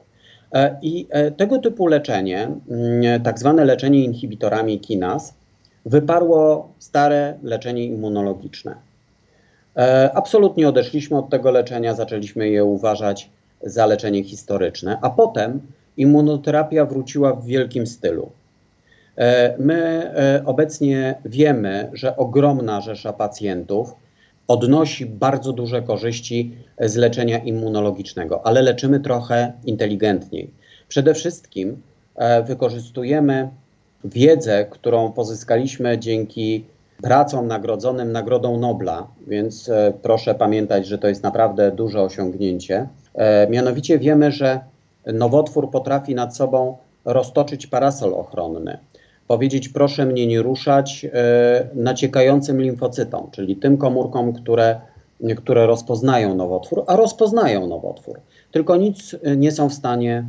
E, 0.52 0.78
I 0.83 1.07
e, 1.11 1.31
tego 1.31 1.59
typu 1.59 1.87
leczenie, 1.87 2.49
mm, 2.71 3.23
tak 3.23 3.38
zwane 3.38 3.64
leczenie 3.64 4.05
inhibitorami 4.05 4.81
kinas, 4.81 5.35
wyparło 5.87 6.73
stare 6.78 7.38
leczenie 7.43 7.85
immunologiczne. 7.85 8.86
E, 9.76 10.11
absolutnie 10.14 10.68
odeszliśmy 10.68 11.18
od 11.18 11.30
tego 11.30 11.50
leczenia, 11.50 11.95
zaczęliśmy 11.95 12.49
je 12.49 12.64
uważać 12.64 13.30
za 13.62 13.87
leczenie 13.87 14.25
historyczne, 14.25 14.99
a 15.02 15.11
potem 15.11 15.61
immunoterapia 15.97 16.85
wróciła 16.85 17.33
w 17.33 17.47
wielkim 17.47 17.87
stylu. 17.87 18.30
E, 19.16 19.54
my 19.59 19.75
e, 20.14 20.42
obecnie 20.45 21.14
wiemy, 21.25 21.90
że 21.92 22.16
ogromna 22.16 22.80
rzesza 22.80 23.12
pacjentów 23.12 23.95
odnosi 24.49 25.06
bardzo 25.06 25.52
duże 25.52 25.83
korzyści 25.83 26.52
z 26.80 26.97
leczenia 26.97 27.38
immunologicznego, 27.38 28.47
ale 28.47 28.62
leczymy 28.62 29.00
trochę 29.00 29.52
inteligentniej. 29.64 30.50
Przede 30.88 31.14
wszystkim 31.14 31.83
wykorzystujemy 32.45 33.49
wiedzę, 34.04 34.66
którą 34.71 35.12
pozyskaliśmy 35.12 35.99
dzięki 35.99 36.64
pracą 37.03 37.47
nagrodzonym 37.47 38.12
Nagrodą 38.12 38.59
Nobla, 38.59 39.07
więc 39.26 39.71
proszę 40.03 40.35
pamiętać, 40.35 40.87
że 40.87 40.99
to 40.99 41.09
jest 41.09 41.23
naprawdę 41.23 41.73
duże 41.73 42.03
osiągnięcie. 42.03 42.88
Mianowicie 43.50 43.99
wiemy, 43.99 44.33
że 44.33 44.61
nowotwór 45.07 45.71
potrafi 45.71 46.15
nad 46.15 46.37
sobą 46.37 46.76
roztoczyć 47.05 47.67
parasol 47.67 48.15
ochronny. 48.15 48.79
Powiedzieć, 49.29 49.69
proszę 49.69 50.07
mnie 50.07 50.26
nie 50.26 50.43
ruszać 50.43 51.07
naciekającym 51.75 52.62
limfocytom, 52.62 53.31
czyli 53.31 53.57
tym 53.57 53.79
komórkom, 53.79 54.33
które 54.33 54.81
które 55.37 55.67
rozpoznają 55.67 56.35
nowotwór, 56.35 56.85
a 56.87 56.97
rozpoznają 56.97 57.67
nowotwór, 57.67 58.21
tylko 58.53 58.76
nic 58.76 59.17
nie 59.37 59.53
są 59.53 59.69
w 59.69 59.75
stanie 59.75 60.25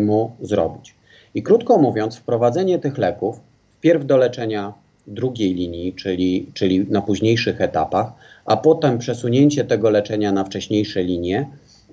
mu 0.00 0.30
zrobić. 0.40 0.94
I 1.34 1.42
krótko 1.42 1.78
mówiąc, 1.78 2.16
wprowadzenie 2.16 2.78
tych 2.78 2.98
leków 2.98 3.40
wpierw 3.78 4.06
do 4.06 4.16
leczenia 4.16 4.72
drugiej 5.06 5.54
linii, 5.54 5.92
czyli, 5.92 6.46
czyli 6.54 6.86
na 6.90 7.02
późniejszych 7.02 7.60
etapach, 7.60 8.12
a 8.44 8.56
potem 8.56 8.98
przesunięcie 8.98 9.64
tego 9.64 9.90
leczenia 9.90 10.32
na 10.32 10.44
wcześniejsze 10.44 11.02
linie, 11.02 11.48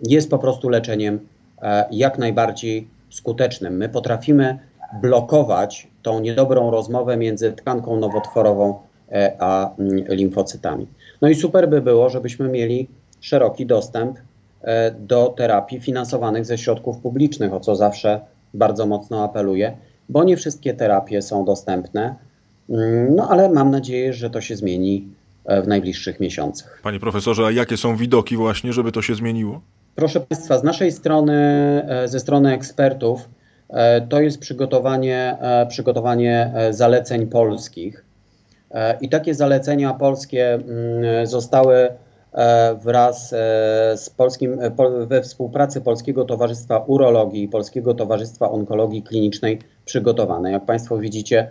jest 0.07 0.29
po 0.29 0.39
prostu 0.39 0.69
leczeniem 0.69 1.19
e, 1.61 1.85
jak 1.91 2.17
najbardziej 2.17 2.87
skutecznym. 3.09 3.77
My 3.77 3.89
potrafimy 3.89 4.59
blokować 5.01 5.87
tą 6.01 6.19
niedobrą 6.19 6.71
rozmowę 6.71 7.17
między 7.17 7.51
tkanką 7.51 7.99
nowotworową 7.99 8.79
e, 9.11 9.35
a 9.39 9.75
mm, 9.75 10.05
limfocytami. 10.07 10.87
No 11.21 11.29
i 11.29 11.35
super 11.35 11.69
by 11.69 11.81
było, 11.81 12.09
żebyśmy 12.09 12.49
mieli 12.49 12.87
szeroki 13.21 13.65
dostęp 13.65 14.17
e, 14.61 14.91
do 14.91 15.33
terapii 15.37 15.79
finansowanych 15.79 16.45
ze 16.45 16.57
środków 16.57 16.99
publicznych, 16.99 17.53
o 17.53 17.59
co 17.59 17.75
zawsze 17.75 18.21
bardzo 18.53 18.85
mocno 18.85 19.23
apeluję, 19.23 19.77
bo 20.09 20.23
nie 20.23 20.37
wszystkie 20.37 20.73
terapie 20.73 21.21
są 21.21 21.45
dostępne. 21.45 22.15
No 23.09 23.29
ale 23.29 23.49
mam 23.49 23.71
nadzieję, 23.71 24.13
że 24.13 24.29
to 24.29 24.41
się 24.41 24.55
zmieni 24.55 25.07
e, 25.45 25.61
w 25.61 25.67
najbliższych 25.67 26.19
miesiącach. 26.19 26.79
Panie 26.83 26.99
profesorze, 26.99 27.45
a 27.45 27.51
jakie 27.51 27.77
są 27.77 27.95
widoki 27.95 28.37
właśnie, 28.37 28.73
żeby 28.73 28.91
to 28.91 29.01
się 29.01 29.15
zmieniło? 29.15 29.61
Proszę 29.95 30.19
Państwa, 30.19 30.57
z 30.57 30.63
naszej 30.63 30.91
strony, 30.91 31.33
e, 31.87 32.07
ze 32.07 32.19
strony 32.19 32.53
ekspertów, 32.53 33.29
to 34.09 34.21
jest 34.21 34.39
przygotowanie, 34.39 35.37
przygotowanie 35.69 36.53
zaleceń 36.71 37.27
polskich 37.27 38.03
E, 38.71 38.97
I 39.01 39.09
takie 39.09 39.33
zalecenia 39.33 39.93
polskie 39.93 40.53
mm, 40.53 41.27
zostały 41.27 41.75
e, 42.33 42.75
wraz 42.75 43.33
e, 43.33 43.37
z 43.97 44.09
polskim, 44.09 44.59
we 45.07 45.21
współpracy 45.21 45.81
Polskiego 45.81 46.25
Towarzystwa 46.25 46.77
Urologii 46.77 47.43
i 47.43 47.47
Polskiego 47.47 47.93
Towarzystwa 47.93 48.51
Onkologii 48.51 49.03
Klinicznej 49.03 49.59
przygotowane. 49.85 50.51
Jak 50.51 50.65
Państwo 50.65 50.97
widzicie, 50.97 51.49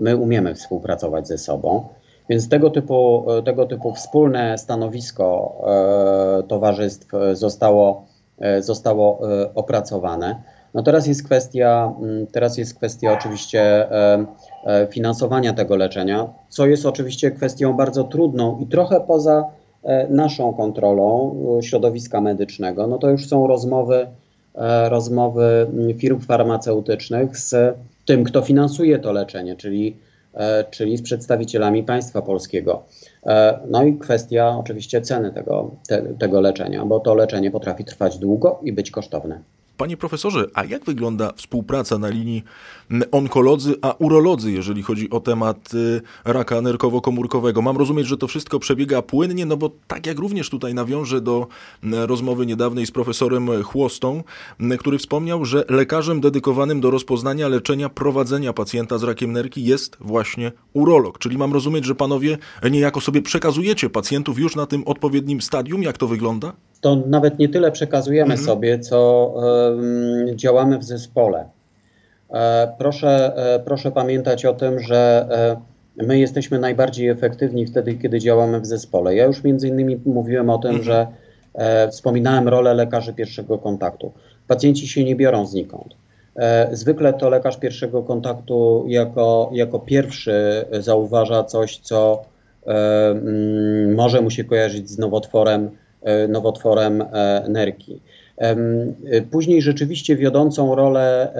my 0.00 0.16
umiemy 0.16 0.54
współpracować 0.54 1.28
ze 1.28 1.38
sobą. 1.38 1.88
Więc 2.28 2.48
tego 2.48 2.70
typu, 2.70 3.26
tego 3.44 3.66
typu 3.66 3.94
wspólne 3.94 4.58
stanowisko 4.58 5.62
towarzystw 6.48 7.08
zostało, 7.34 8.06
zostało 8.60 9.20
opracowane. 9.54 10.42
No 10.74 10.82
teraz 10.82 11.06
jest 11.06 11.24
kwestia, 11.24 11.94
mm, 12.00 12.26
teraz 12.26 12.58
jest 12.58 12.74
kwestia 12.74 13.12
oczywiście 13.12 13.60
e, 13.92 14.26
e, 14.64 14.86
finansowania 14.90 15.52
tego 15.52 15.76
leczenia, 15.76 16.28
co 16.48 16.66
jest 16.66 16.86
oczywiście 16.86 17.30
kwestią 17.30 17.72
bardzo 17.72 18.04
trudną 18.04 18.58
i 18.58 18.66
trochę 18.66 19.00
poza 19.00 19.44
e, 19.82 20.08
naszą 20.08 20.54
kontrolą 20.54 21.36
środowiska 21.62 22.20
medycznego. 22.20 22.86
No 22.86 22.98
to 22.98 23.10
już 23.10 23.26
są 23.26 23.46
rozmowy, 23.46 24.06
rozmowy 24.88 25.66
mm, 25.72 25.98
firm 25.98 26.20
farmaceutycznych 26.20 27.38
z 27.38 27.76
tym, 28.08 28.24
kto 28.24 28.42
finansuje 28.42 28.98
to 28.98 29.12
leczenie, 29.12 29.56
czyli, 29.56 29.96
czyli 30.70 30.96
z 30.96 31.02
przedstawicielami 31.02 31.84
państwa 31.84 32.22
polskiego. 32.22 32.82
No 33.70 33.84
i 33.84 33.98
kwestia 33.98 34.58
oczywiście 34.58 35.00
ceny 35.00 35.32
tego, 35.32 35.70
te, 35.88 36.02
tego 36.02 36.40
leczenia, 36.40 36.84
bo 36.84 37.00
to 37.00 37.14
leczenie 37.14 37.50
potrafi 37.50 37.84
trwać 37.84 38.18
długo 38.18 38.60
i 38.62 38.72
być 38.72 38.90
kosztowne. 38.90 39.40
Panie 39.78 39.96
profesorze, 39.96 40.46
a 40.54 40.64
jak 40.64 40.84
wygląda 40.84 41.32
współpraca 41.36 41.98
na 41.98 42.08
linii 42.08 42.42
onkolodzy 43.12 43.74
a 43.82 43.94
urolodzy, 43.98 44.52
jeżeli 44.52 44.82
chodzi 44.82 45.10
o 45.10 45.20
temat 45.20 45.74
y, 45.74 46.00
raka 46.24 46.56
nerkowo-komórkowego? 46.62 47.62
Mam 47.62 47.76
rozumieć, 47.76 48.06
że 48.06 48.16
to 48.16 48.26
wszystko 48.26 48.58
przebiega 48.58 49.02
płynnie, 49.02 49.46
no 49.46 49.56
bo 49.56 49.70
tak 49.86 50.06
jak 50.06 50.18
również 50.18 50.50
tutaj 50.50 50.74
nawiążę 50.74 51.20
do 51.20 51.46
rozmowy 51.82 52.46
niedawnej 52.46 52.86
z 52.86 52.90
profesorem 52.90 53.62
Chłostą, 53.62 54.22
który 54.78 54.98
wspomniał, 54.98 55.44
że 55.44 55.64
lekarzem 55.68 56.20
dedykowanym 56.20 56.80
do 56.80 56.90
rozpoznania, 56.90 57.48
leczenia, 57.48 57.88
prowadzenia 57.88 58.52
pacjenta 58.52 58.98
z 58.98 59.02
rakiem 59.02 59.32
nerki 59.32 59.64
jest 59.64 59.96
właśnie 60.00 60.52
urolog. 60.72 61.18
Czyli 61.18 61.38
mam 61.38 61.52
rozumieć, 61.52 61.84
że 61.84 61.94
panowie 61.94 62.38
niejako 62.70 63.00
sobie 63.00 63.22
przekazujecie 63.22 63.90
pacjentów 63.90 64.38
już 64.38 64.56
na 64.56 64.66
tym 64.66 64.82
odpowiednim 64.86 65.40
stadium? 65.40 65.82
Jak 65.82 65.98
to 65.98 66.08
wygląda? 66.08 66.52
To 66.80 66.96
nawet 66.96 67.38
nie 67.38 67.48
tyle 67.48 67.72
przekazujemy 67.72 68.32
mhm. 68.32 68.46
sobie, 68.46 68.78
co 68.78 69.34
działamy 70.34 70.78
w 70.78 70.84
zespole. 70.84 71.44
E, 72.30 72.72
proszę, 72.78 73.32
e, 73.36 73.60
proszę 73.60 73.90
pamiętać 73.90 74.44
o 74.44 74.54
tym, 74.54 74.80
że 74.80 75.28
e, 75.98 76.04
my 76.06 76.18
jesteśmy 76.18 76.58
najbardziej 76.58 77.08
efektywni 77.08 77.66
wtedy, 77.66 77.94
kiedy 77.94 78.18
działamy 78.18 78.60
w 78.60 78.66
zespole. 78.66 79.14
Ja 79.14 79.24
już 79.24 79.44
między 79.44 79.68
innymi 79.68 80.00
mówiłem 80.06 80.50
o 80.50 80.58
tym, 80.58 80.70
mhm. 80.70 80.84
że 80.84 81.06
wspominałem 81.90 82.48
rolę 82.48 82.74
lekarzy 82.74 83.12
pierwszego 83.12 83.58
kontaktu. 83.58 84.12
Pacjenci 84.48 84.88
się 84.88 85.04
nie 85.04 85.16
biorą 85.16 85.46
znikąd. 85.46 85.94
Zwykle 86.72 87.12
to 87.12 87.30
lekarz 87.30 87.56
pierwszego 87.56 88.02
kontaktu 88.02 88.84
jako, 88.88 89.50
jako 89.52 89.78
pierwszy 89.78 90.64
zauważa 90.80 91.44
coś, 91.44 91.78
co 91.78 92.22
może 93.96 94.20
mu 94.20 94.30
się 94.30 94.44
kojarzyć 94.44 94.90
z 94.90 94.98
nowotworem 94.98 95.70
E, 95.70 95.87
nowotworem 96.28 97.02
e, 97.02 97.44
nerki. 97.48 98.00
E, 98.36 98.56
później 99.30 99.62
rzeczywiście 99.62 100.16
wiodącą 100.16 100.74
rolę 100.74 101.32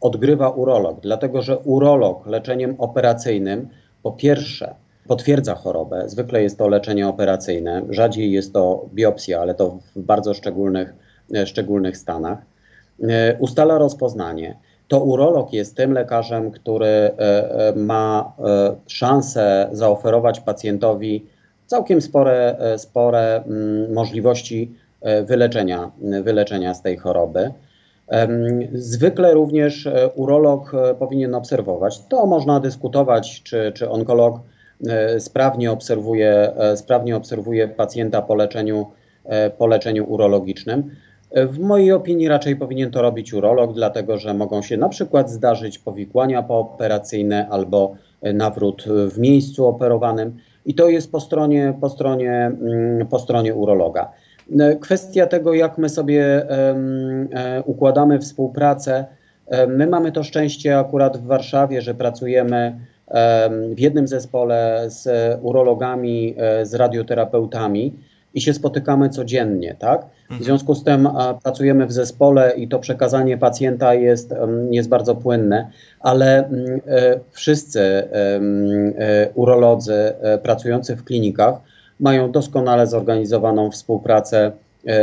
odgrywa 0.00 0.50
urolog, 0.50 1.00
dlatego 1.00 1.42
że 1.42 1.58
urolog 1.58 2.26
leczeniem 2.26 2.74
operacyjnym 2.78 3.68
po 4.02 4.12
pierwsze 4.12 4.74
potwierdza 5.08 5.54
chorobę, 5.54 6.08
zwykle 6.08 6.42
jest 6.42 6.58
to 6.58 6.68
leczenie 6.68 7.08
operacyjne, 7.08 7.82
rzadziej 7.90 8.32
jest 8.32 8.52
to 8.52 8.86
biopsja, 8.94 9.40
ale 9.40 9.54
to 9.54 9.78
w 9.96 10.00
bardzo 10.00 10.34
szczególnych, 10.34 10.94
szczególnych 11.44 11.96
stanach, 11.96 12.38
ustala 13.38 13.78
rozpoznanie. 13.78 14.56
To 14.88 15.00
urolog 15.00 15.52
jest 15.52 15.76
tym 15.76 15.92
lekarzem, 15.92 16.50
który 16.50 17.10
ma 17.76 18.32
szansę 18.86 19.68
zaoferować 19.72 20.40
pacjentowi 20.40 21.26
całkiem 21.72 22.00
spore, 22.00 22.56
e, 22.58 22.78
spore 22.78 23.42
mm, 23.46 23.92
możliwości 23.92 24.72
e, 25.00 25.22
wyleczenia, 25.22 25.90
wyleczenia 26.22 26.74
z 26.74 26.82
tej 26.82 26.96
choroby. 26.96 27.52
Zwykle 28.74 29.34
również 29.34 29.86
e, 29.86 30.08
urolog 30.08 30.72
powinien 30.98 31.34
obserwować. 31.34 32.06
To 32.08 32.26
można 32.26 32.60
dyskutować, 32.60 33.42
czy, 33.42 33.72
czy 33.74 33.90
onkolog 33.90 34.40
sprawnie 35.18 35.72
obserwuje, 35.72 36.52
sprawnie 36.76 37.16
obserwuje 37.16 37.68
pacjenta 37.68 38.22
po 38.22 38.34
leczeniu, 38.34 38.86
po 39.58 39.66
leczeniu 39.66 40.04
urologicznym. 40.04 40.90
W 41.30 41.58
mojej 41.58 41.92
opinii 41.92 42.28
raczej 42.28 42.56
powinien 42.56 42.90
to 42.90 43.02
robić 43.02 43.32
urolog, 43.32 43.74
dlatego 43.74 44.18
że 44.18 44.34
mogą 44.34 44.62
się 44.62 44.76
na 44.76 44.88
przykład 44.88 45.30
zdarzyć 45.30 45.78
powikłania 45.78 46.42
pooperacyjne 46.42 47.48
albo 47.50 47.94
nawrót 48.22 48.84
w 49.08 49.18
miejscu 49.18 49.66
operowanym 49.66 50.36
i 50.66 50.74
to 50.74 50.88
jest 50.88 51.12
po 51.12 51.20
stronie, 51.20 51.74
po 51.80 51.88
stronie, 51.88 52.32
mm, 52.32 53.06
po 53.06 53.18
stronie 53.18 53.54
urologa. 53.54 54.10
E, 54.60 54.76
kwestia 54.76 55.26
tego, 55.26 55.54
jak 55.54 55.78
my 55.78 55.88
sobie 55.88 56.50
e, 56.50 57.62
układamy 57.64 58.18
współpracę. 58.18 59.04
E, 59.46 59.66
my 59.66 59.86
mamy 59.86 60.12
to 60.12 60.22
szczęście 60.22 60.78
akurat 60.78 61.16
w 61.16 61.26
Warszawie, 61.26 61.82
że 61.82 61.94
pracujemy 61.94 62.78
w 63.74 63.80
jednym 63.80 64.08
zespole 64.08 64.84
z 64.86 65.08
urologami, 65.42 66.34
z 66.62 66.74
radioterapeutami 66.74 67.94
i 68.34 68.40
się 68.40 68.54
spotykamy 68.54 69.08
codziennie, 69.08 69.76
tak? 69.78 70.00
W 70.00 70.22
mhm. 70.22 70.44
związku 70.44 70.74
z 70.74 70.84
tym 70.84 71.08
pracujemy 71.42 71.86
w 71.86 71.92
zespole 71.92 72.52
i 72.56 72.68
to 72.68 72.78
przekazanie 72.78 73.38
pacjenta 73.38 73.94
jest, 73.94 74.34
jest 74.70 74.88
bardzo 74.88 75.14
płynne, 75.14 75.70
ale 76.00 76.46
mm, 76.46 76.80
e, 76.86 77.20
wszyscy 77.30 77.80
e, 77.80 78.08
urolodzy 79.34 79.94
e, 79.94 80.38
pracujący 80.38 80.96
w 80.96 81.04
klinikach 81.04 81.54
mają 82.00 82.32
doskonale 82.32 82.86
zorganizowaną 82.86 83.70
współpracę 83.70 84.52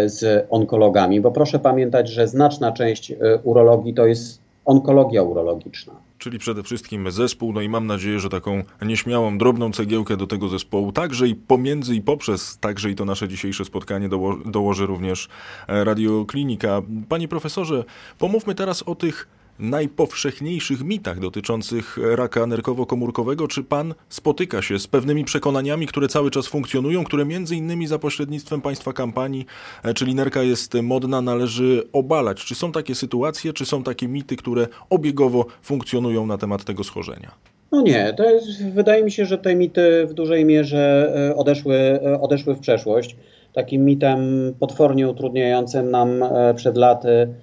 z 0.05 0.45
onkologami, 0.49 1.21
bo 1.21 1.31
proszę 1.31 1.59
pamiętać, 1.59 2.09
że 2.09 2.27
znaczna 2.27 2.71
część 2.71 3.13
urologii 3.43 3.93
to 3.93 4.05
jest 4.05 4.41
onkologia 4.65 5.23
urologiczna 5.23 6.08
czyli 6.19 6.39
przede 6.39 6.63
wszystkim 6.63 7.11
zespół, 7.11 7.53
no 7.53 7.61
i 7.61 7.69
mam 7.69 7.87
nadzieję, 7.87 8.19
że 8.19 8.29
taką 8.29 8.63
nieśmiałą, 8.81 9.37
drobną 9.37 9.71
cegiełkę 9.71 10.17
do 10.17 10.27
tego 10.27 10.47
zespołu, 10.49 10.91
także 10.91 11.27
i 11.27 11.35
pomiędzy 11.35 11.95
i 11.95 12.01
poprzez, 12.01 12.57
także 12.57 12.89
i 12.89 12.95
to 12.95 13.05
nasze 13.05 13.27
dzisiejsze 13.27 13.65
spotkanie 13.65 14.09
doło 14.09 14.37
dołoży 14.37 14.85
również 14.85 15.27
e, 15.67 15.83
Radioklinika. 15.83 16.81
Panie 17.09 17.27
profesorze, 17.27 17.83
pomówmy 18.17 18.55
teraz 18.55 18.83
o 18.83 18.95
tych 18.95 19.38
najpowszechniejszych 19.59 20.83
mitach 20.83 21.19
dotyczących 21.19 21.97
raka 22.15 22.47
nerkowo-komórkowego. 22.47 23.47
Czy 23.47 23.63
pan 23.63 23.93
spotyka 24.09 24.61
się 24.61 24.79
z 24.79 24.87
pewnymi 24.87 25.25
przekonaniami, 25.25 25.87
które 25.87 26.07
cały 26.07 26.31
czas 26.31 26.47
funkcjonują, 26.47 27.03
które 27.03 27.25
między 27.25 27.55
innymi 27.55 27.87
za 27.87 27.99
pośrednictwem 27.99 28.61
państwa 28.61 28.93
kampanii, 28.93 29.45
e, 29.83 29.93
czyli 29.93 30.15
nerka 30.15 30.43
jest 30.43 30.73
modna, 30.73 31.21
należy 31.21 31.83
obalać? 31.93 32.45
Czy 32.45 32.55
są 32.55 32.71
takie 32.71 32.95
sytuacje, 32.95 33.53
czy 33.53 33.65
są 33.65 33.83
takie 33.83 34.07
mity, 34.07 34.35
które 34.35 34.67
obiegowo 34.89 35.45
funkcjonują 35.61 36.25
na 36.25 36.37
temat 36.37 36.63
tego 36.63 36.83
schorzenia? 36.83 37.31
No 37.71 37.81
nie, 37.81 38.13
to 38.17 38.29
jest, 38.29 38.65
wydaje 38.65 39.03
mi 39.03 39.11
się, 39.11 39.25
że 39.25 39.37
te 39.37 39.55
mity 39.55 40.07
w 40.07 40.13
dużej 40.13 40.45
mierze 40.45 41.13
e, 41.29 41.35
odeszły, 41.35 41.75
e, 41.75 42.21
odeszły 42.21 42.55
w 42.55 42.59
przeszłość. 42.59 43.15
Takim 43.53 43.85
mitem 43.85 44.19
potwornie 44.59 45.09
utrudniającym 45.09 45.91
nam 45.91 46.23
przed 46.55 46.77
laty 46.77 47.33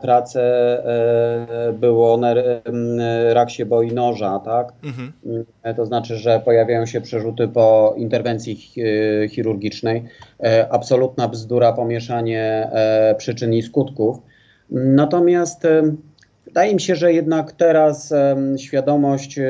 pracę 0.00 0.42
e, 1.68 1.72
było 1.72 2.20
rak 3.32 3.50
się 3.50 3.66
boi 3.66 3.92
noża, 3.92 4.38
tak? 4.44 4.72
Mhm. 4.84 5.12
E, 5.62 5.74
to 5.74 5.86
znaczy, 5.86 6.16
że 6.16 6.40
pojawiają 6.44 6.86
się 6.86 7.00
przerzuty 7.00 7.48
po 7.48 7.94
interwencji 7.96 8.56
chirurgicznej. 9.30 10.04
Absolutna 10.70 11.28
bzdura, 11.28 11.72
pomieszanie 11.72 12.70
przyczyn 13.18 13.54
i 13.54 13.62
skutków. 13.62 14.16
Natomiast 14.70 15.66
wydaje 16.46 16.74
mi 16.74 16.80
się, 16.80 16.96
że 16.96 17.12
jednak 17.12 17.52
teraz 17.52 18.14
świadomość 18.58 19.40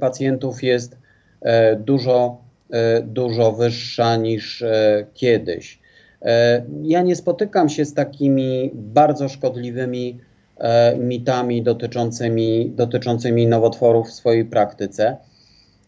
pacjentów 0.00 0.62
jest 0.62 0.98
dużo, 1.78 2.36
dużo 3.02 3.52
wyższa 3.52 4.16
niż 4.16 4.64
kiedyś. 5.14 5.79
E, 6.22 6.62
ja 6.82 7.02
nie 7.02 7.16
spotykam 7.16 7.68
się 7.68 7.84
z 7.84 7.94
takimi 7.94 8.70
bardzo 8.74 9.28
szkodliwymi 9.28 10.18
e, 10.58 10.96
mitami 10.96 11.62
dotyczącymi, 11.62 12.72
dotyczącymi 12.76 13.46
nowotworów 13.46 14.08
w 14.08 14.12
swojej 14.12 14.44
praktyce. 14.44 15.16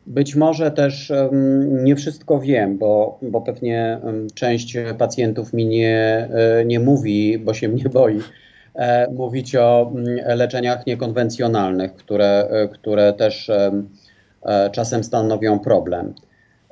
Być 0.07 0.37
może 0.37 0.71
też 0.71 1.13
nie 1.69 1.97
wszystko 1.97 2.41
wiem, 2.41 2.79
bo, 2.79 3.19
bo 3.23 3.41
pewnie 3.41 4.01
część 4.35 4.77
pacjentów 4.99 5.53
mi 5.53 5.67
nie, 5.67 6.29
e, 6.31 6.65
nie 6.65 6.81
mówi, 6.81 7.39
bo 7.39 7.55
się 7.55 7.69
mnie 7.69 7.85
boi, 7.85 8.21
mówić 9.15 9.57
o 9.57 9.93
leczeniach 10.27 10.87
niekonwencjonalnych, 10.87 11.95
które, 11.95 12.49
które 12.73 13.13
też 13.13 13.51
czasem 14.73 15.05
stanowią 15.05 15.59
problem. 15.59 16.15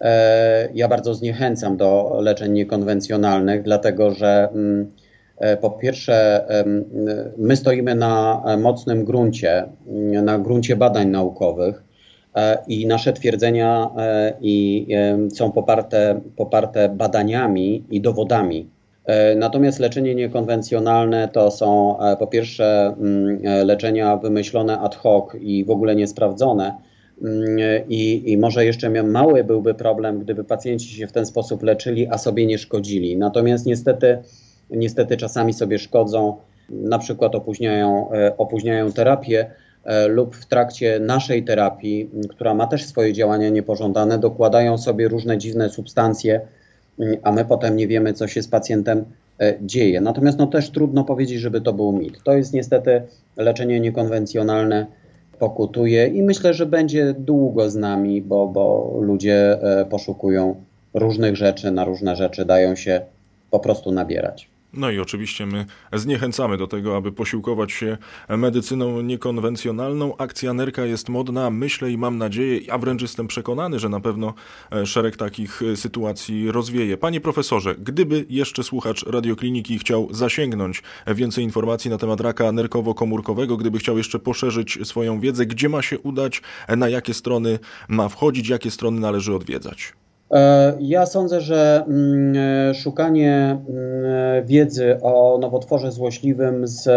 E, 0.00 0.68
ja 0.74 0.88
bardzo 0.88 1.14
zniechęcam 1.14 1.76
do 1.76 2.18
leczeń 2.22 2.52
niekonwencjonalnych, 2.52 3.62
dlatego 3.62 4.10
że 4.10 4.48
mm, 4.52 4.90
e, 5.38 5.56
po 5.56 5.70
pierwsze, 5.70 6.44
my 7.38 7.56
stoimy 7.56 7.94
na 7.94 8.42
mocnym 8.58 9.04
gruncie, 9.04 9.68
mm, 9.86 10.24
na 10.24 10.38
gruncie 10.38 10.76
badań 10.76 11.08
naukowych 11.08 11.82
e, 12.34 12.58
i 12.68 12.86
nasze 12.86 13.12
twierdzenia 13.12 13.90
i 14.40 14.86
są 15.34 15.52
poparte, 15.52 16.20
poparte 16.36 16.88
badaniami 16.88 17.84
i 17.90 18.00
dowodami. 18.00 18.68
Natomiast 19.36 19.78
leczenie 19.78 20.14
niekonwencjonalne 20.14 21.28
to 21.28 21.50
są 21.50 21.96
po 22.18 22.26
pierwsze 22.26 22.94
mm, 23.00 23.66
leczenia 23.66 24.16
wymyślone 24.16 24.78
ad 24.78 24.96
hoc 24.96 25.34
i 25.40 25.64
w 25.64 25.70
ogóle 25.70 25.96
niesprawdzone 25.96 26.74
i, 27.88 28.32
I, 28.32 28.38
może 28.38 28.64
jeszcze 28.64 29.02
mały 29.02 29.44
byłby 29.44 29.74
problem, 29.74 30.20
gdyby 30.20 30.44
pacjenci 30.44 30.88
się 30.88 31.06
w 31.06 31.12
ten 31.12 31.26
sposób 31.26 31.62
leczyli, 31.62 32.08
a 32.08 32.18
sobie 32.18 32.46
nie 32.46 32.58
szkodzili. 32.58 33.16
Natomiast 33.16 33.66
niestety, 33.66 34.18
niestety 34.70 35.16
czasami 35.16 35.52
sobie 35.52 35.78
szkodzą, 35.78 36.36
na 36.70 36.98
przykład 36.98 37.34
opóźniają, 37.34 38.12
e, 38.12 38.36
opóźniają 38.36 38.92
terapię 38.92 39.50
e, 39.84 40.08
lub 40.08 40.36
w 40.36 40.46
trakcie 40.46 41.00
naszej 41.00 41.44
terapii, 41.44 42.10
która 42.28 42.54
ma 42.54 42.66
też 42.66 42.84
swoje 42.84 43.12
działania 43.12 43.48
niepożądane, 43.48 44.18
dokładają 44.18 44.78
sobie 44.78 45.08
różne 45.08 45.38
dziwne 45.38 45.70
substancje, 45.70 46.40
a 47.22 47.32
my 47.32 47.44
potem 47.44 47.76
nie 47.76 47.88
wiemy, 47.88 48.12
co 48.12 48.28
się 48.28 48.42
z 48.42 48.48
pacjentem 48.48 49.04
e, 49.40 49.54
dzieje. 49.62 50.00
Natomiast 50.00 50.38
no, 50.38 50.46
też 50.46 50.70
trudno 50.70 51.04
powiedzieć, 51.04 51.40
żeby 51.40 51.60
to 51.60 51.72
był 51.72 51.92
mit. 51.92 52.22
To 52.22 52.32
jest 52.32 52.52
niestety 52.52 53.02
leczenie 53.36 53.80
niekonwencjonalne 53.80 54.86
pokutuje 55.40 56.06
i 56.06 56.22
myślę, 56.22 56.54
że 56.54 56.66
będzie 56.66 57.14
długo 57.18 57.70
z 57.70 57.76
nami, 57.76 58.22
bo, 58.22 58.46
bo 58.46 58.94
ludzie 59.00 59.58
e, 59.62 59.84
poszukują 59.84 60.54
różnych 60.94 61.36
rzeczy, 61.36 61.70
na 61.70 61.84
różne 61.84 62.16
rzeczy 62.16 62.44
dają 62.44 62.76
się 62.76 63.00
po 63.50 63.60
prostu 63.60 63.92
nabierać. 63.92 64.48
No 64.72 64.90
i 64.90 64.98
oczywiście 64.98 65.46
my 65.46 65.66
zniechęcamy 65.92 66.56
do 66.56 66.66
tego, 66.66 66.96
aby 66.96 67.12
posiłkować 67.12 67.72
się 67.72 67.98
medycyną 68.28 69.00
niekonwencjonalną. 69.00 70.16
Akcja 70.16 70.52
Nerka 70.52 70.84
jest 70.84 71.08
modna, 71.08 71.50
myślę 71.50 71.90
i 71.90 71.98
mam 71.98 72.18
nadzieję, 72.18 72.72
a 72.72 72.78
wręcz 72.78 73.02
jestem 73.02 73.26
przekonany, 73.26 73.78
że 73.78 73.88
na 73.88 74.00
pewno 74.00 74.34
e, 74.72 74.86
szereg 74.86 75.16
takich 75.16 75.62
e, 75.62 75.76
sytuacji 75.76 76.50
rozwieje. 76.50 76.96
Panie 76.96 77.20
profesorze, 77.20 77.74
gdyby 77.74 78.26
jeszcze 78.28 78.64
słuchacz 78.64 79.02
radiokliniki 79.06 79.78
chciał 79.78 80.08
zasięgnąć 80.10 80.82
więcej 81.06 81.44
informacji 81.44 81.90
na 81.90 81.98
temat 81.98 82.20
raka 82.20 82.52
nerkowo-komórkowego, 82.52 83.56
gdyby 83.56 83.78
chciał 83.78 83.98
jeszcze 83.98 84.18
poszerzyć 84.18 84.78
swoją 84.84 85.20
wiedzę, 85.20 85.46
gdzie 85.46 85.68
ma 85.68 85.82
się 85.82 85.98
udać, 85.98 86.42
na 86.76 86.88
jakie 86.88 87.14
strony 87.14 87.58
ma 87.88 88.08
wchodzić, 88.08 88.48
jakie 88.48 88.70
strony 88.70 89.00
należy 89.00 89.34
odwiedzać? 89.34 89.92
E, 90.30 90.72
ja 90.80 91.06
sądzę, 91.06 91.40
że 91.40 91.84
mm, 91.88 92.36
e, 92.36 92.74
szukanie 92.74 93.58
mm, 93.68 94.46
wiedzy 94.46 94.98
o 95.02 95.38
nowotworze 95.40 95.92
złośliwym 95.92 96.66
z 96.66 96.88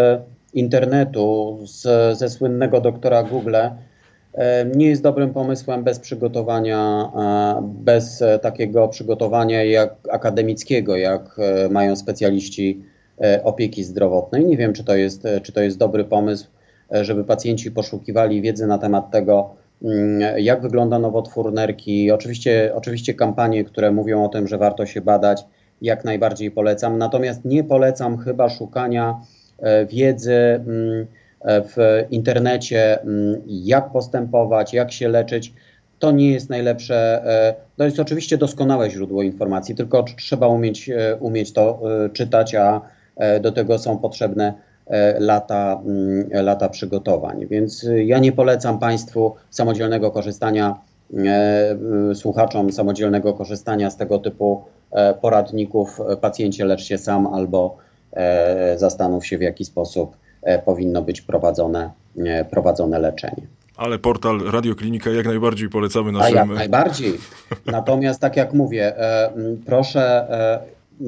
internetu, 0.53 1.59
z, 1.65 2.17
ze 2.17 2.29
słynnego 2.29 2.81
doktora 2.81 3.23
Google, 3.23 3.55
e, 3.55 4.65
nie 4.75 4.87
jest 4.87 5.03
dobrym 5.03 5.33
pomysłem 5.33 5.83
bez 5.83 5.99
przygotowania, 5.99 7.11
bez 7.61 8.23
takiego 8.41 8.87
przygotowania 8.87 9.63
jak 9.63 9.95
akademickiego, 10.11 10.95
jak 10.95 11.37
mają 11.69 11.95
specjaliści 11.95 12.83
opieki 13.43 13.83
zdrowotnej. 13.83 14.45
Nie 14.45 14.57
wiem, 14.57 14.73
czy 14.73 14.83
to 14.83 14.95
jest, 14.95 15.23
czy 15.43 15.51
to 15.51 15.61
jest 15.61 15.77
dobry 15.77 16.03
pomysł, 16.03 16.47
żeby 16.91 17.23
pacjenci 17.23 17.71
poszukiwali 17.71 18.41
wiedzy 18.41 18.67
na 18.67 18.77
temat 18.77 19.11
tego, 19.11 19.55
jak 20.37 20.61
wygląda 20.61 20.99
nowotwór 20.99 21.53
nerki. 21.53 22.11
Oczywiście, 22.11 22.71
oczywiście 22.75 23.13
kampanie, 23.13 23.63
które 23.63 23.91
mówią 23.91 24.25
o 24.25 24.29
tym, 24.29 24.47
że 24.47 24.57
warto 24.57 24.85
się 24.85 25.01
badać, 25.01 25.45
jak 25.81 26.05
najbardziej 26.05 26.51
polecam. 26.51 26.97
Natomiast 26.97 27.45
nie 27.45 27.63
polecam 27.63 28.17
chyba 28.17 28.49
szukania 28.49 29.19
e, 29.59 29.85
wiedzy 29.85 30.33
mm, 30.33 31.05
e, 31.41 31.61
w 31.61 32.05
internecie, 32.11 33.01
mm, 33.01 33.41
jak 33.47 33.91
postępować, 33.91 34.73
jak 34.73 34.91
się 34.91 35.07
leczyć. 35.07 35.53
To 35.99 36.11
nie 36.11 36.31
jest 36.31 36.49
najlepsze. 36.49 37.23
E, 37.25 37.55
to 37.77 37.83
jest 37.83 37.99
oczywiście 37.99 38.37
doskonałe 38.37 38.91
źródło 38.91 39.23
informacji, 39.23 39.75
tylko 39.75 40.03
trzeba 40.17 40.47
umieć, 40.47 40.89
umieć 41.19 41.53
to 41.53 41.81
czytać, 42.13 42.55
a 42.55 42.81
do 43.41 43.51
tego 43.51 43.79
są 43.79 43.97
potrzebne 43.97 44.53
lata, 45.19 45.81
mm, 45.85 46.29
lata 46.31 46.69
przygotowań. 46.69 47.45
Więc 47.47 47.83
y, 47.83 48.03
ja 48.03 48.19
nie 48.19 48.31
polecam 48.31 48.79
Państwu 48.79 49.35
samodzielnego 49.49 50.11
korzystania, 50.11 50.75
e, 51.25 52.15
słuchaczom 52.15 52.71
samodzielnego 52.71 53.33
korzystania 53.33 53.89
z 53.89 53.97
tego 53.97 54.19
typu 54.19 54.63
e, 54.91 55.13
poradników. 55.13 55.99
Pacjencie 56.21 56.65
lecz 56.65 56.83
się 56.83 56.97
sam 56.97 57.27
albo 57.27 57.77
zastanów 58.75 59.25
się, 59.25 59.37
w 59.37 59.41
jaki 59.41 59.65
sposób 59.65 60.17
powinno 60.65 61.01
być 61.01 61.21
prowadzone, 61.21 61.91
prowadzone 62.49 62.99
leczenie. 62.99 63.47
Ale 63.77 63.99
portal 63.99 64.39
Radioklinika 64.51 65.09
jak 65.09 65.25
najbardziej 65.25 65.69
polecamy 65.69 66.11
naszym... 66.11 66.37
A 66.37 66.39
jak 66.39 66.49
najbardziej. 66.49 67.13
Natomiast 67.65 68.21
tak 68.21 68.37
jak 68.37 68.53
mówię, 68.53 68.93
proszę 69.65 70.27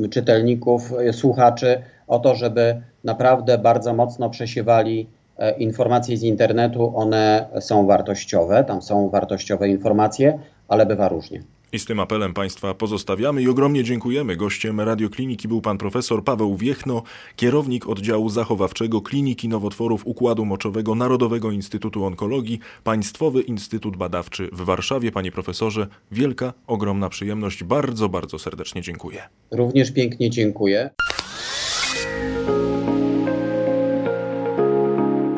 czytelników, 0.09 0.93
słuchaczy 1.11 1.81
o 2.07 2.19
to, 2.19 2.35
żeby 2.35 2.81
naprawdę 3.05 3.57
bardzo 3.57 3.93
mocno 3.93 4.29
przesiewali 4.29 5.07
e, 5.37 5.57
informacje 5.57 6.17
z 6.17 6.23
internetu. 6.23 6.93
One 6.95 7.47
są 7.59 7.85
wartościowe, 7.87 8.63
tam 8.63 8.81
są 8.81 9.09
wartościowe 9.09 9.69
informacje, 9.69 10.39
ale 10.67 10.85
bywa 10.85 11.09
różnie. 11.09 11.43
I 11.75 11.79
z 11.79 11.85
tym 11.85 11.99
apelem 11.99 12.33
Państwa 12.33 12.73
pozostawiamy 12.73 13.41
i 13.41 13.49
ogromnie 13.49 13.83
dziękujemy. 13.83 14.35
Gościem 14.35 14.81
radiokliniki 14.81 15.47
był 15.47 15.61
pan 15.61 15.77
profesor 15.77 16.23
Paweł 16.23 16.55
Wiechno, 16.55 17.03
kierownik 17.35 17.87
oddziału 17.87 18.29
zachowawczego 18.29 19.01
Kliniki 19.01 19.49
Nowotworów 19.49 20.07
Układu 20.07 20.45
Moczowego 20.45 20.95
Narodowego 20.95 21.51
Instytutu 21.51 22.05
Onkologii, 22.05 22.59
Państwowy 22.83 23.41
Instytut 23.41 23.97
Badawczy 23.97 24.49
w 24.51 24.61
Warszawie. 24.61 25.11
Panie 25.11 25.31
profesorze, 25.31 25.87
wielka, 26.11 26.53
ogromna 26.67 27.09
przyjemność. 27.09 27.63
Bardzo, 27.63 28.09
bardzo 28.09 28.39
serdecznie 28.39 28.81
dziękuję. 28.81 29.21
Również 29.51 29.91
pięknie 29.91 30.29
dziękuję. 30.29 30.89